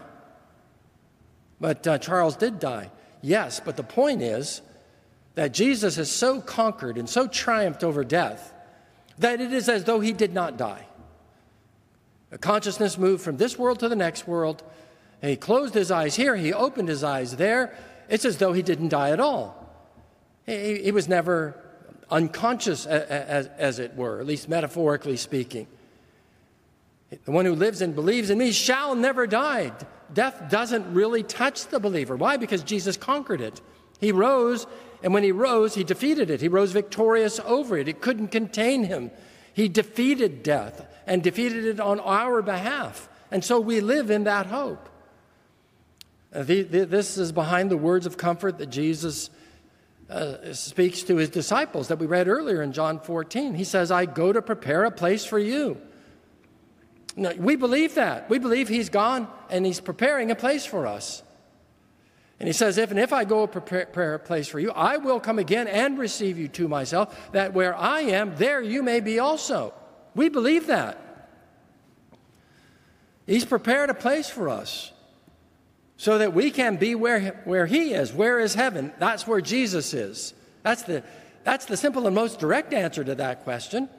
But 1.61 1.87
uh, 1.87 1.99
Charles 1.99 2.37
did 2.37 2.59
die. 2.59 2.91
Yes, 3.23 3.61
but 3.61 3.77
the 3.77 3.83
point 3.83 4.23
is, 4.23 4.63
that 5.41 5.55
Jesus 5.55 5.97
has 5.97 6.11
so 6.11 6.39
conquered 6.39 6.99
and 6.99 7.09
so 7.09 7.27
triumphed 7.27 7.83
over 7.83 8.05
death 8.05 8.53
that 9.17 9.41
it 9.41 9.55
is 9.55 9.71
as 9.71 9.85
though 9.85 9.99
he 9.99 10.13
did 10.13 10.35
not 10.35 10.59
die. 10.59 10.85
A 12.31 12.37
consciousness 12.37 12.99
moved 12.99 13.23
from 13.25 13.39
this 13.39 13.59
world 13.59 13.81
to 13.81 13.89
the 13.89 13.97
next 13.97 14.29
world, 14.29 14.63
and 15.23 15.31
he 15.31 15.39
closed 15.39 15.73
his 15.73 15.91
eyes 15.91 16.15
here, 16.15 16.37
he 16.37 16.53
opened 16.53 16.89
his 16.89 17.03
eyes 17.03 17.37
there. 17.37 17.75
It's 18.11 18.27
as 18.27 18.37
though 18.37 18.53
he 18.53 18.61
didn't 18.61 18.91
die 18.91 19.13
at 19.13 19.19
all. 19.19 19.67
He, 20.45 20.83
he 20.83 20.93
was 20.93 21.09
never 21.09 21.59
unconscious, 22.11 22.85
as, 22.85 23.47
as 23.57 23.79
it 23.79 23.97
were, 23.97 24.21
at 24.21 24.27
least 24.27 24.47
metaphorically 24.47 25.17
speaking. 25.17 25.67
The 27.25 27.33
one 27.33 27.47
who 27.47 27.55
lives 27.55 27.81
and 27.81 27.95
believes 27.95 28.29
in 28.29 28.37
me 28.37 28.53
shall 28.53 28.95
never 28.95 29.27
die. 29.27 29.73
Death 30.13 30.51
doesn't 30.51 30.93
really 30.93 31.23
touch 31.23 31.69
the 31.69 31.81
believer. 31.81 32.15
Why? 32.15 32.37
Because 32.37 32.63
Jesus 32.63 32.99
conquered 32.99 33.41
it. 33.41 33.63
He 34.01 34.13
rose, 34.13 34.67
and 35.03 35.15
when 35.15 35.23
he 35.23 35.33
rose, 35.33 35.75
he 35.75 35.85
defeated 35.85 36.31
it. 36.31 36.41
He 36.41 36.49
rose 36.49 36.73
victorious 36.73 37.41
over 37.45 37.77
it. 37.77 37.89
It 37.89 38.01
couldn't 38.01 38.29
contain 38.29 38.85
him. 38.85 39.11
He 39.53 39.69
defeated 39.69 40.43
death 40.43 40.87
and 41.07 41.23
defeated 41.23 41.65
it 41.65 41.81
on 41.81 42.01
our 42.01 42.43
behalf. 42.43 43.09
And 43.31 43.45
so 43.45 43.61
we 43.61 43.81
live 43.81 44.11
in 44.11 44.25
that 44.25 44.47
hope. 44.47 44.89
Uh, 46.33 46.45
this 46.45 47.19
is 47.19 47.33
behind 47.33 47.71
the 47.71 47.77
words 47.77 48.07
of 48.07 48.17
comfort 48.17 48.59
that 48.59 48.67
Jesus 48.67 49.31
uh, 50.09 50.53
speaks 50.53 51.03
to 51.05 51.17
his 51.17 51.29
disciples 51.29 51.89
that 51.89 51.99
we 51.99 52.07
read 52.07 52.29
earlier 52.29 52.63
in 52.63 52.73
John 52.73 53.01
14. 53.01 53.55
He 53.55 53.65
says, 53.65 53.91
I 53.91 54.07
go 54.07 54.33
to 54.33 54.43
prepare 54.43 54.85
a 54.85 54.91
place 54.91 55.25
for 55.25 55.39
you. 55.39 55.81
Now, 57.17 57.33
we 57.33 57.57
believe 57.57 57.97
that. 57.97 58.31
We 58.31 58.39
believe 58.39 58.69
he's 58.69 58.89
gone 58.89 59.29
and 59.51 59.67
he's 59.67 59.81
preparing 59.81 60.31
a 60.31 60.37
place 60.37 60.65
for 60.65 60.87
us. 60.87 61.23
And 62.41 62.49
he 62.49 62.55
says, 62.55 62.79
If 62.79 62.91
and 62.91 62.99
if 62.99 63.13
I 63.13 63.25
go 63.25 63.47
prepare 63.47 64.15
a 64.15 64.19
place 64.19 64.49
for 64.49 64.59
you, 64.59 64.73
I 64.73 64.97
will 64.97 65.21
come 65.21 65.39
again 65.39 65.69
and 65.69 65.99
receive 65.99 66.39
you 66.39 66.49
to 66.49 66.69
myself, 66.69 67.33
that 67.33 67.53
where 67.53 67.77
I 67.77 68.01
am, 68.01 68.35
there 68.37 68.63
you 68.63 68.83
may 68.83 69.01
be 69.01 69.19
also. 69.19 69.75
We 70.15 70.31
believe 70.31 70.67
that. 70.67 71.29
He's 73.27 73.45
prepared 73.45 73.91
a 73.91 73.95
place 73.95 74.29
for 74.29 74.49
us 74.49 74.91
so 75.99 76.17
that 76.17 76.33
we 76.33 76.51
can 76.51 76.77
be 76.77 76.95
where, 76.95 77.43
where 77.45 77.67
He 77.67 77.93
is. 77.93 78.11
Where 78.11 78.41
is 78.41 78.55
heaven? 78.55 78.91
That's 78.99 79.27
where 79.27 79.43
Jesus 79.43 79.93
is. 79.93 80.33
That's 80.63 80.83
the, 80.85 81.05
that's 81.45 81.67
the 81.67 81.77
simple 81.77 82.07
and 82.07 82.15
most 82.15 82.41
direct 82.41 82.73
answer 82.73 83.05
to 83.05 83.15
that 83.17 83.45
question. 83.45 83.91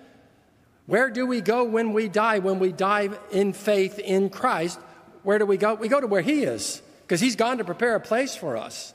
Where 0.88 1.12
do 1.12 1.28
we 1.28 1.42
go 1.42 1.64
when 1.64 1.94
we 1.94 2.10
die? 2.10 2.40
When 2.40 2.58
we 2.58 2.72
die 2.72 3.10
in 3.32 3.54
faith 3.54 4.00
in 4.00 4.32
Christ, 4.32 4.80
where 5.22 5.38
do 5.38 5.46
we 5.46 5.58
go? 5.58 5.76
We 5.76 5.88
go 5.88 6.02
to 6.02 6.08
where 6.08 6.24
He 6.24 6.42
is 6.42 6.82
because 7.12 7.20
He's 7.20 7.36
gone 7.36 7.58
to 7.58 7.66
prepare 7.66 7.96
a 7.96 8.00
place 8.00 8.38
for 8.38 8.56
us. 8.56 8.94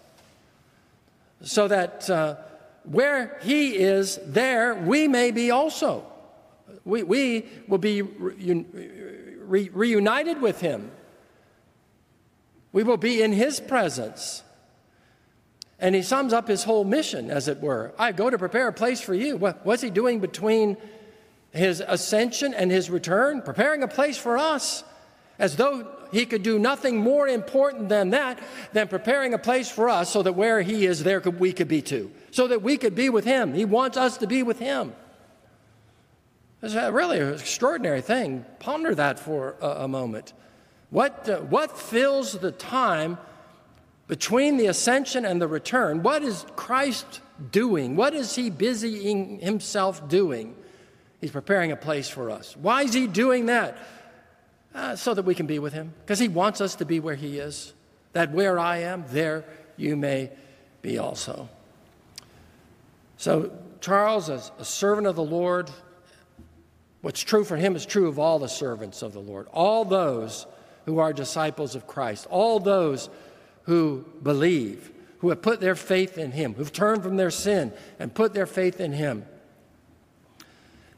So 1.42 1.68
that 1.68 2.08
uh, 2.08 2.36
where 2.84 3.38
He 3.42 3.76
is, 3.76 4.18
there 4.24 4.74
we 4.74 5.06
may 5.06 5.32
be 5.32 5.50
also. 5.50 6.02
We, 6.86 7.02
we 7.02 7.44
will 7.68 7.76
be 7.76 8.00
re- 8.00 8.64
re- 9.38 9.68
reunited 9.70 10.40
with 10.40 10.62
Him. 10.62 10.90
We 12.72 12.84
will 12.84 12.96
be 12.96 13.20
in 13.20 13.34
His 13.34 13.60
presence. 13.60 14.42
And 15.78 15.94
He 15.94 16.00
sums 16.00 16.32
up 16.32 16.48
His 16.48 16.64
whole 16.64 16.84
mission, 16.84 17.30
as 17.30 17.48
it 17.48 17.60
were. 17.60 17.92
I 17.98 18.12
go 18.12 18.30
to 18.30 18.38
prepare 18.38 18.68
a 18.68 18.72
place 18.72 19.02
for 19.02 19.12
you. 19.12 19.36
What, 19.36 19.66
what's 19.66 19.82
He 19.82 19.90
doing 19.90 20.20
between 20.20 20.78
His 21.50 21.82
ascension 21.86 22.54
and 22.54 22.70
His 22.70 22.88
return? 22.88 23.42
Preparing 23.42 23.82
a 23.82 23.88
place 23.88 24.16
for 24.16 24.38
us, 24.38 24.84
as 25.38 25.56
though 25.56 25.95
He 26.12 26.26
could 26.26 26.42
do 26.42 26.58
nothing 26.58 26.98
more 26.98 27.28
important 27.28 27.88
than 27.88 28.10
that, 28.10 28.38
than 28.72 28.88
preparing 28.88 29.34
a 29.34 29.38
place 29.38 29.68
for 29.68 29.88
us 29.88 30.10
so 30.10 30.22
that 30.22 30.32
where 30.32 30.62
He 30.62 30.86
is, 30.86 31.02
there 31.02 31.20
we 31.20 31.52
could 31.52 31.68
be 31.68 31.82
too. 31.82 32.10
So 32.30 32.48
that 32.48 32.62
we 32.62 32.76
could 32.76 32.94
be 32.94 33.08
with 33.08 33.24
Him. 33.24 33.54
He 33.54 33.64
wants 33.64 33.96
us 33.96 34.18
to 34.18 34.26
be 34.26 34.42
with 34.42 34.58
Him. 34.58 34.94
It's 36.62 36.74
a 36.74 36.90
really 36.90 37.18
extraordinary 37.18 38.00
thing. 38.00 38.44
Ponder 38.58 38.94
that 38.94 39.18
for 39.18 39.56
a, 39.60 39.84
a 39.84 39.88
moment. 39.88 40.32
What, 40.90 41.28
uh, 41.28 41.40
what 41.40 41.78
fills 41.78 42.32
the 42.32 42.52
time 42.52 43.18
between 44.08 44.56
the 44.56 44.66
ascension 44.66 45.24
and 45.24 45.40
the 45.40 45.48
return? 45.48 46.02
What 46.02 46.22
is 46.22 46.46
Christ 46.56 47.20
doing? 47.50 47.96
What 47.96 48.14
is 48.14 48.34
he 48.34 48.50
busying 48.50 49.40
himself 49.40 50.08
doing? 50.08 50.54
He's 51.20 51.30
preparing 51.30 51.72
a 51.72 51.76
place 51.76 52.08
for 52.08 52.30
us. 52.30 52.56
Why 52.56 52.82
is 52.82 52.94
he 52.94 53.06
doing 53.06 53.46
that? 53.46 53.76
Uh, 54.76 54.94
so 54.94 55.12
that 55.14 55.24
we 55.24 55.34
can 55.34 55.46
be 55.46 55.58
with 55.58 55.72
him. 55.72 55.92
Because 56.04 56.20
he 56.20 56.28
wants 56.28 56.60
us 56.60 56.76
to 56.76 56.84
be 56.84 57.00
where 57.00 57.16
he 57.16 57.38
is. 57.38 57.72
That 58.12 58.30
where 58.30 58.58
I 58.58 58.78
am, 58.78 59.04
there 59.08 59.44
you 59.76 59.96
may 59.96 60.30
be 60.82 60.98
also. 60.98 61.48
So, 63.16 63.50
Charles, 63.80 64.30
as 64.30 64.52
a 64.58 64.64
servant 64.64 65.06
of 65.06 65.16
the 65.16 65.24
Lord, 65.24 65.70
What's 67.06 67.22
true 67.22 67.44
for 67.44 67.56
him 67.56 67.76
is 67.76 67.86
true 67.86 68.08
of 68.08 68.18
all 68.18 68.40
the 68.40 68.48
servants 68.48 69.00
of 69.00 69.12
the 69.12 69.20
Lord, 69.20 69.46
all 69.52 69.84
those 69.84 70.44
who 70.86 70.98
are 70.98 71.12
disciples 71.12 71.76
of 71.76 71.86
Christ, 71.86 72.26
all 72.30 72.58
those 72.58 73.08
who 73.62 74.04
believe, 74.24 74.90
who 75.18 75.28
have 75.28 75.40
put 75.40 75.60
their 75.60 75.76
faith 75.76 76.18
in 76.18 76.32
him, 76.32 76.54
who've 76.54 76.72
turned 76.72 77.04
from 77.04 77.16
their 77.16 77.30
sin 77.30 77.72
and 78.00 78.12
put 78.12 78.34
their 78.34 78.44
faith 78.44 78.80
in 78.80 78.92
him. 78.92 79.24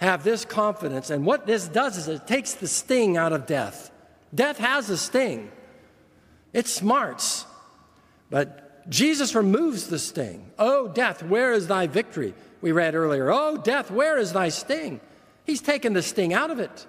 Have 0.01 0.23
this 0.25 0.45
confidence. 0.45 1.11
And 1.11 1.27
what 1.27 1.47
this 1.47 1.69
does 1.69 1.97
is 1.97 2.09
it 2.09 2.27
takes 2.27 2.55
the 2.55 2.69
sting 2.69 3.17
out 3.17 3.33
of 3.33 3.47
death. 3.47 3.91
Death 4.35 4.59
has 4.59 4.91
a 4.91 4.97
sting, 4.97 5.51
it 6.53 6.67
smarts. 6.67 7.47
But 8.31 8.91
Jesus 8.91 9.35
removes 9.35 9.87
the 9.87 9.99
sting. 9.99 10.51
Oh, 10.59 10.89
death, 10.89 11.23
where 11.23 11.53
is 11.53 11.67
thy 11.67 11.87
victory? 11.87 12.35
We 12.61 12.73
read 12.73 12.95
earlier. 12.95 13.31
Oh, 13.31 13.57
death, 13.57 13.91
where 13.91 14.19
is 14.19 14.33
thy 14.33 14.51
sting? 14.51 15.01
He's 15.45 15.63
taken 15.63 15.95
the 15.95 16.03
sting 16.03 16.35
out 16.35 16.51
of 16.51 16.61
it 16.61 16.87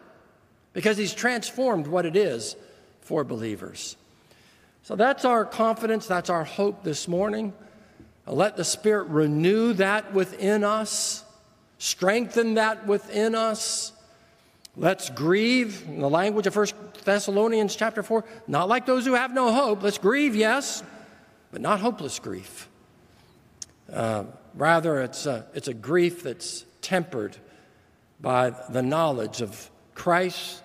because 0.74 0.97
he's 0.97 1.14
transformed 1.14 1.88
what 1.88 2.05
it 2.05 2.16
is 2.16 2.57
for 3.01 3.24
believers. 3.24 3.95
So 4.84 4.95
that's 4.95 5.24
our 5.24 5.45
confidence, 5.45 6.07
that's 6.07 6.30
our 6.30 6.43
hope 6.43 6.84
this 6.84 7.07
morning. 7.07 7.53
Let 8.26 8.57
the 8.57 8.66
Spirit 8.66 9.07
renew 9.07 9.74
that 9.74 10.14
within 10.14 10.64
us, 10.64 11.24
strengthen 11.80 12.56
that 12.56 12.86
within 12.86 13.34
us. 13.34 13.92
Let's 14.78 15.10
grieve, 15.10 15.84
in 15.88 16.00
the 16.00 16.10
language 16.10 16.46
of 16.46 16.56
1 16.56 16.68
Thessalonians 17.04 17.76
chapter 17.76 18.04
4, 18.04 18.24
not 18.48 18.70
like 18.70 18.86
those 18.86 19.06
who 19.06 19.16
have 19.16 19.34
no 19.34 19.52
hope. 19.52 19.82
Let's 19.82 19.98
grieve, 19.98 20.36
yes, 20.36 20.84
but 21.52 21.62
not 21.62 21.80
hopeless 21.80 22.20
grief. 22.20 22.70
Uh, 23.92 24.26
rather, 24.54 25.02
it's 25.02 25.26
a, 25.26 25.48
it's 25.56 25.68
a 25.68 25.74
grief 25.74 26.22
that's 26.22 26.66
tempered 26.82 27.36
by 28.22 28.52
the 28.70 28.84
knowledge 28.84 29.42
of 29.42 29.72
Christ's 29.96 30.62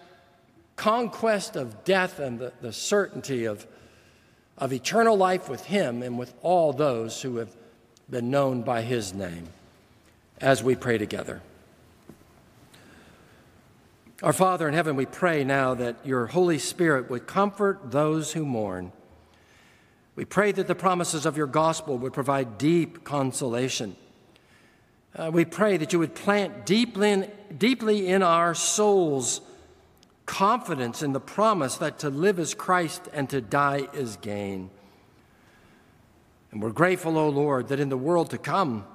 conquest 0.77 1.57
of 1.57 1.85
death 1.85 2.19
and 2.19 2.39
the, 2.39 2.53
the 2.61 2.73
certainty 2.73 3.45
of, 3.45 3.67
of 4.59 4.73
eternal 4.73 5.17
life 5.17 5.49
with 5.49 5.65
Him 5.65 6.03
and 6.03 6.19
with 6.19 6.35
all 6.43 6.73
those 6.73 7.23
who 7.23 7.37
have 7.37 7.55
been 8.11 8.31
known 8.31 8.63
by 8.63 8.83
His 8.83 9.15
name 9.15 9.49
as 10.45 10.63
we 10.63 10.77
pray 10.77 10.99
together. 10.99 11.43
Our 14.23 14.33
Father 14.33 14.69
in 14.69 14.75
heaven, 14.75 14.95
we 14.95 15.07
pray 15.07 15.43
now 15.43 15.75
that 15.75 15.97
your 16.05 16.27
Holy 16.27 16.59
Spirit 16.59 17.11
would 17.11 17.27
comfort 17.27 17.91
those 17.91 18.33
who 18.33 18.45
mourn. 18.45 18.93
We 20.15 20.25
pray 20.25 20.53
that 20.53 20.69
the 20.69 20.75
promises 20.77 21.27
of 21.27 21.37
your 21.37 21.49
gospel 21.49 21.99
would 21.99 22.13
provide 22.13 22.59
deep 22.59 23.03
consolation 23.03 23.97
uh, 25.17 25.31
we 25.33 25.45
pray 25.45 25.77
that 25.77 25.93
you 25.93 25.99
would 26.01 26.15
plant 26.15 26.67
deeply 26.67 27.11
in, 27.11 27.31
deeply 27.57 28.09
in 28.09 28.23
our 28.23 28.55
souls 28.55 29.41
confidence 30.27 31.03
in 31.03 31.13
the 31.13 31.21
promise 31.21 31.77
that 31.77 32.01
to 32.01 32.11
live 32.11 32.39
is 32.39 32.55
Christ 32.55 33.09
and 33.13 33.31
to 33.31 33.41
die 33.41 33.89
is 33.93 34.17
gain. 34.17 34.71
And 36.51 36.63
we're 36.63 36.71
grateful, 36.71 37.17
O 37.17 37.27
oh 37.27 37.29
Lord, 37.29 37.69
that 37.69 37.79
in 37.79 37.91
the 37.91 37.97
world 37.97 38.31
to 38.31 38.39
come, 38.39 38.87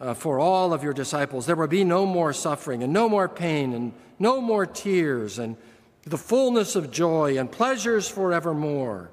uh, 0.00 0.14
for 0.14 0.38
all 0.38 0.72
of 0.72 0.82
your 0.82 0.92
disciples, 0.92 1.46
there 1.46 1.56
will 1.56 1.66
be 1.66 1.84
no 1.84 2.06
more 2.06 2.32
suffering 2.32 2.82
and 2.82 2.92
no 2.92 3.08
more 3.08 3.28
pain 3.28 3.72
and 3.72 3.92
no 4.18 4.40
more 4.40 4.66
tears 4.66 5.38
and 5.38 5.56
the 6.04 6.18
fullness 6.18 6.76
of 6.76 6.90
joy 6.90 7.38
and 7.38 7.50
pleasures 7.50 8.08
forevermore. 8.08 9.10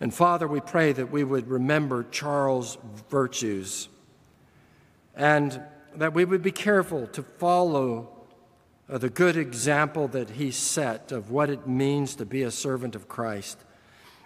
And 0.00 0.14
Father, 0.14 0.46
we 0.46 0.60
pray 0.60 0.92
that 0.92 1.10
we 1.10 1.24
would 1.24 1.48
remember 1.48 2.06
Charles' 2.10 2.78
virtues 3.10 3.88
and 5.14 5.60
that 5.94 6.14
we 6.14 6.24
would 6.24 6.42
be 6.42 6.52
careful 6.52 7.06
to 7.08 7.22
follow 7.22 8.08
uh, 8.88 8.98
the 8.98 9.10
good 9.10 9.36
example 9.36 10.08
that 10.08 10.30
he 10.30 10.50
set 10.50 11.12
of 11.12 11.30
what 11.30 11.50
it 11.50 11.66
means 11.66 12.14
to 12.16 12.24
be 12.24 12.42
a 12.42 12.50
servant 12.50 12.94
of 12.94 13.08
Christ. 13.08 13.58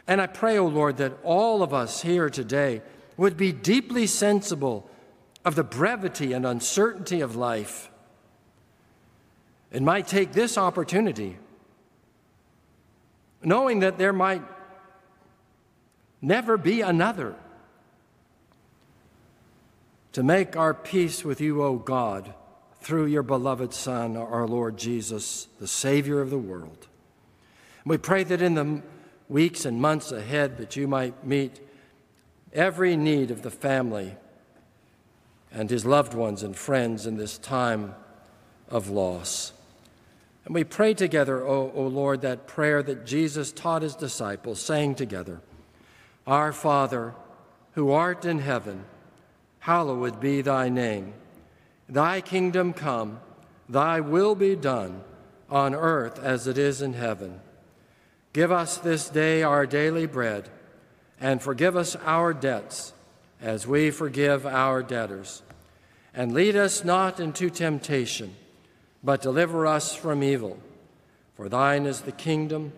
And 0.06 0.20
I 0.20 0.26
pray, 0.26 0.58
O 0.58 0.64
oh 0.64 0.68
Lord, 0.68 0.98
that 0.98 1.18
all 1.22 1.62
of 1.62 1.72
us 1.72 2.02
here 2.02 2.28
today 2.28 2.82
would 3.16 3.36
be 3.36 3.52
deeply 3.52 4.06
sensible 4.06 4.88
of 5.44 5.54
the 5.54 5.64
brevity 5.64 6.32
and 6.32 6.46
uncertainty 6.46 7.20
of 7.20 7.36
life 7.36 7.90
and 9.70 9.84
might 9.84 10.06
take 10.06 10.32
this 10.32 10.56
opportunity, 10.56 11.36
knowing 13.42 13.80
that 13.80 13.98
there 13.98 14.12
might 14.12 14.42
never 16.22 16.56
be 16.56 16.80
another. 16.80 17.34
To 20.12 20.22
make 20.22 20.56
our 20.56 20.72
peace 20.72 21.24
with 21.24 21.40
you, 21.40 21.60
O 21.60 21.74
God, 21.76 22.34
through 22.80 23.06
your 23.06 23.24
beloved 23.24 23.74
Son, 23.74 24.16
our 24.16 24.46
Lord 24.46 24.76
Jesus, 24.76 25.48
the 25.58 25.66
Savior 25.66 26.20
of 26.20 26.30
the 26.30 26.38
world. 26.38 26.86
We 27.84 27.98
pray 27.98 28.22
that 28.22 28.40
in 28.40 28.54
the 28.54 28.82
weeks 29.28 29.64
and 29.64 29.80
months 29.80 30.12
ahead 30.12 30.58
that 30.58 30.76
you 30.76 30.86
might 30.86 31.26
meet 31.26 31.60
every 32.54 32.96
need 32.96 33.30
of 33.30 33.42
the 33.42 33.50
family 33.50 34.14
and 35.52 35.70
his 35.70 35.84
loved 35.84 36.14
ones 36.14 36.42
and 36.42 36.56
friends 36.56 37.06
in 37.06 37.16
this 37.16 37.38
time 37.38 37.94
of 38.68 38.88
loss. 38.88 39.52
And 40.44 40.54
we 40.54 40.64
pray 40.64 40.94
together, 40.94 41.46
O, 41.46 41.72
o, 41.74 41.86
Lord, 41.86 42.20
that 42.20 42.46
prayer 42.46 42.82
that 42.82 43.06
Jesus 43.06 43.52
taught 43.52 43.82
his 43.82 43.94
disciples, 43.94 44.60
saying 44.60 44.96
together, 44.96 45.40
Our 46.26 46.52
Father, 46.52 47.14
who 47.72 47.90
art 47.90 48.24
in 48.24 48.40
heaven, 48.40 48.84
hallowed 49.60 50.20
be 50.20 50.42
thy 50.42 50.68
name. 50.68 51.14
Thy 51.88 52.20
kingdom 52.20 52.72
come, 52.72 53.20
thy 53.68 54.00
will 54.00 54.34
be 54.34 54.54
done, 54.54 55.02
on 55.48 55.74
earth 55.74 56.18
as 56.18 56.46
it 56.46 56.58
is 56.58 56.82
in 56.82 56.94
heaven. 56.94 57.40
Give 58.32 58.50
us 58.50 58.76
this 58.76 59.08
day 59.08 59.42
our 59.42 59.66
daily 59.66 60.06
bread, 60.06 60.50
and 61.20 61.42
forgive 61.42 61.76
us 61.76 61.96
our 61.96 62.32
debts 62.32 62.92
as 63.40 63.66
we 63.66 63.90
forgive 63.90 64.46
our 64.46 64.82
debtors. 64.82 65.42
And 66.14 66.32
lead 66.32 66.56
us 66.56 66.84
not 66.84 67.20
into 67.20 67.50
temptation 67.50 68.34
but 69.04 69.20
deliver 69.20 69.66
us 69.66 69.94
from 69.94 70.22
evil. 70.22 70.58
For 71.36 71.48
thine 71.48 71.84
is 71.84 72.00
the 72.00 72.12
kingdom 72.12 72.72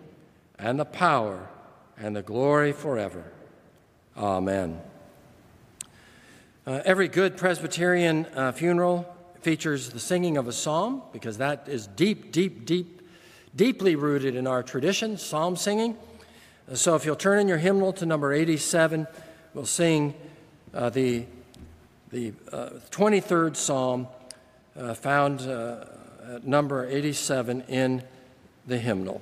and 0.59 0.77
the 0.77 0.85
power 0.85 1.47
and 1.97 2.15
the 2.15 2.21
glory 2.21 2.73
forever. 2.73 3.23
Amen. 4.17 4.81
Uh, 6.65 6.81
every 6.83 7.07
good 7.07 7.37
Presbyterian 7.37 8.25
uh, 8.35 8.51
funeral 8.51 9.15
features 9.41 9.89
the 9.91 9.99
singing 9.99 10.35
of 10.35 10.47
a 10.49 10.53
psalm 10.53 11.01
because 11.13 11.37
that 11.37 11.69
is 11.69 11.87
deep, 11.87 12.33
deep, 12.33 12.65
deep, 12.65 13.01
deeply 13.55 13.95
rooted 13.95 14.35
in 14.35 14.45
our 14.45 14.61
tradition, 14.61 15.17
psalm 15.17 15.55
singing. 15.55 15.95
Uh, 16.69 16.75
so 16.75 16.95
if 16.95 17.05
you'll 17.05 17.15
turn 17.15 17.39
in 17.39 17.47
your 17.47 17.57
hymnal 17.57 17.93
to 17.93 18.05
number 18.05 18.33
87, 18.33 19.07
we'll 19.53 19.65
sing 19.65 20.13
uh, 20.73 20.89
the, 20.89 21.25
the 22.11 22.31
23rd 22.91 23.51
uh, 23.51 23.53
psalm 23.53 24.07
uh, 24.77 24.93
found 24.93 25.41
at 25.41 26.45
number 26.45 26.85
87 26.85 27.61
in 27.69 28.03
the 28.65 28.77
hymnal. 28.77 29.21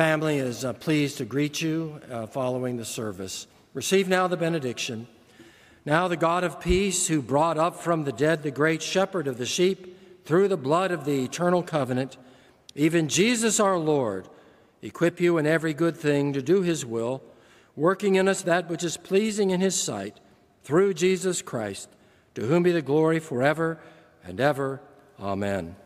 family 0.00 0.38
is 0.38 0.64
uh, 0.64 0.72
pleased 0.72 1.18
to 1.18 1.26
greet 1.26 1.60
you 1.60 2.00
uh, 2.10 2.24
following 2.24 2.78
the 2.78 2.84
service. 2.86 3.46
Receive 3.74 4.08
now 4.08 4.26
the 4.26 4.34
benediction. 4.34 5.06
Now, 5.84 6.08
the 6.08 6.16
God 6.16 6.42
of 6.42 6.58
peace, 6.58 7.06
who 7.06 7.20
brought 7.20 7.58
up 7.58 7.76
from 7.76 8.04
the 8.04 8.12
dead 8.12 8.42
the 8.42 8.50
great 8.50 8.80
shepherd 8.80 9.28
of 9.28 9.36
the 9.36 9.44
sheep 9.44 10.24
through 10.24 10.48
the 10.48 10.56
blood 10.56 10.90
of 10.90 11.04
the 11.04 11.22
eternal 11.22 11.62
covenant, 11.62 12.16
even 12.74 13.10
Jesus 13.10 13.60
our 13.60 13.76
Lord, 13.76 14.26
equip 14.80 15.20
you 15.20 15.36
in 15.36 15.46
every 15.46 15.74
good 15.74 15.98
thing 15.98 16.32
to 16.32 16.40
do 16.40 16.62
his 16.62 16.86
will, 16.86 17.22
working 17.76 18.14
in 18.14 18.26
us 18.26 18.40
that 18.40 18.70
which 18.70 18.82
is 18.82 18.96
pleasing 18.96 19.50
in 19.50 19.60
his 19.60 19.78
sight, 19.78 20.18
through 20.64 20.94
Jesus 20.94 21.42
Christ, 21.42 21.90
to 22.36 22.46
whom 22.46 22.62
be 22.62 22.72
the 22.72 22.80
glory 22.80 23.18
forever 23.18 23.78
and 24.24 24.40
ever. 24.40 24.80
Amen. 25.20 25.76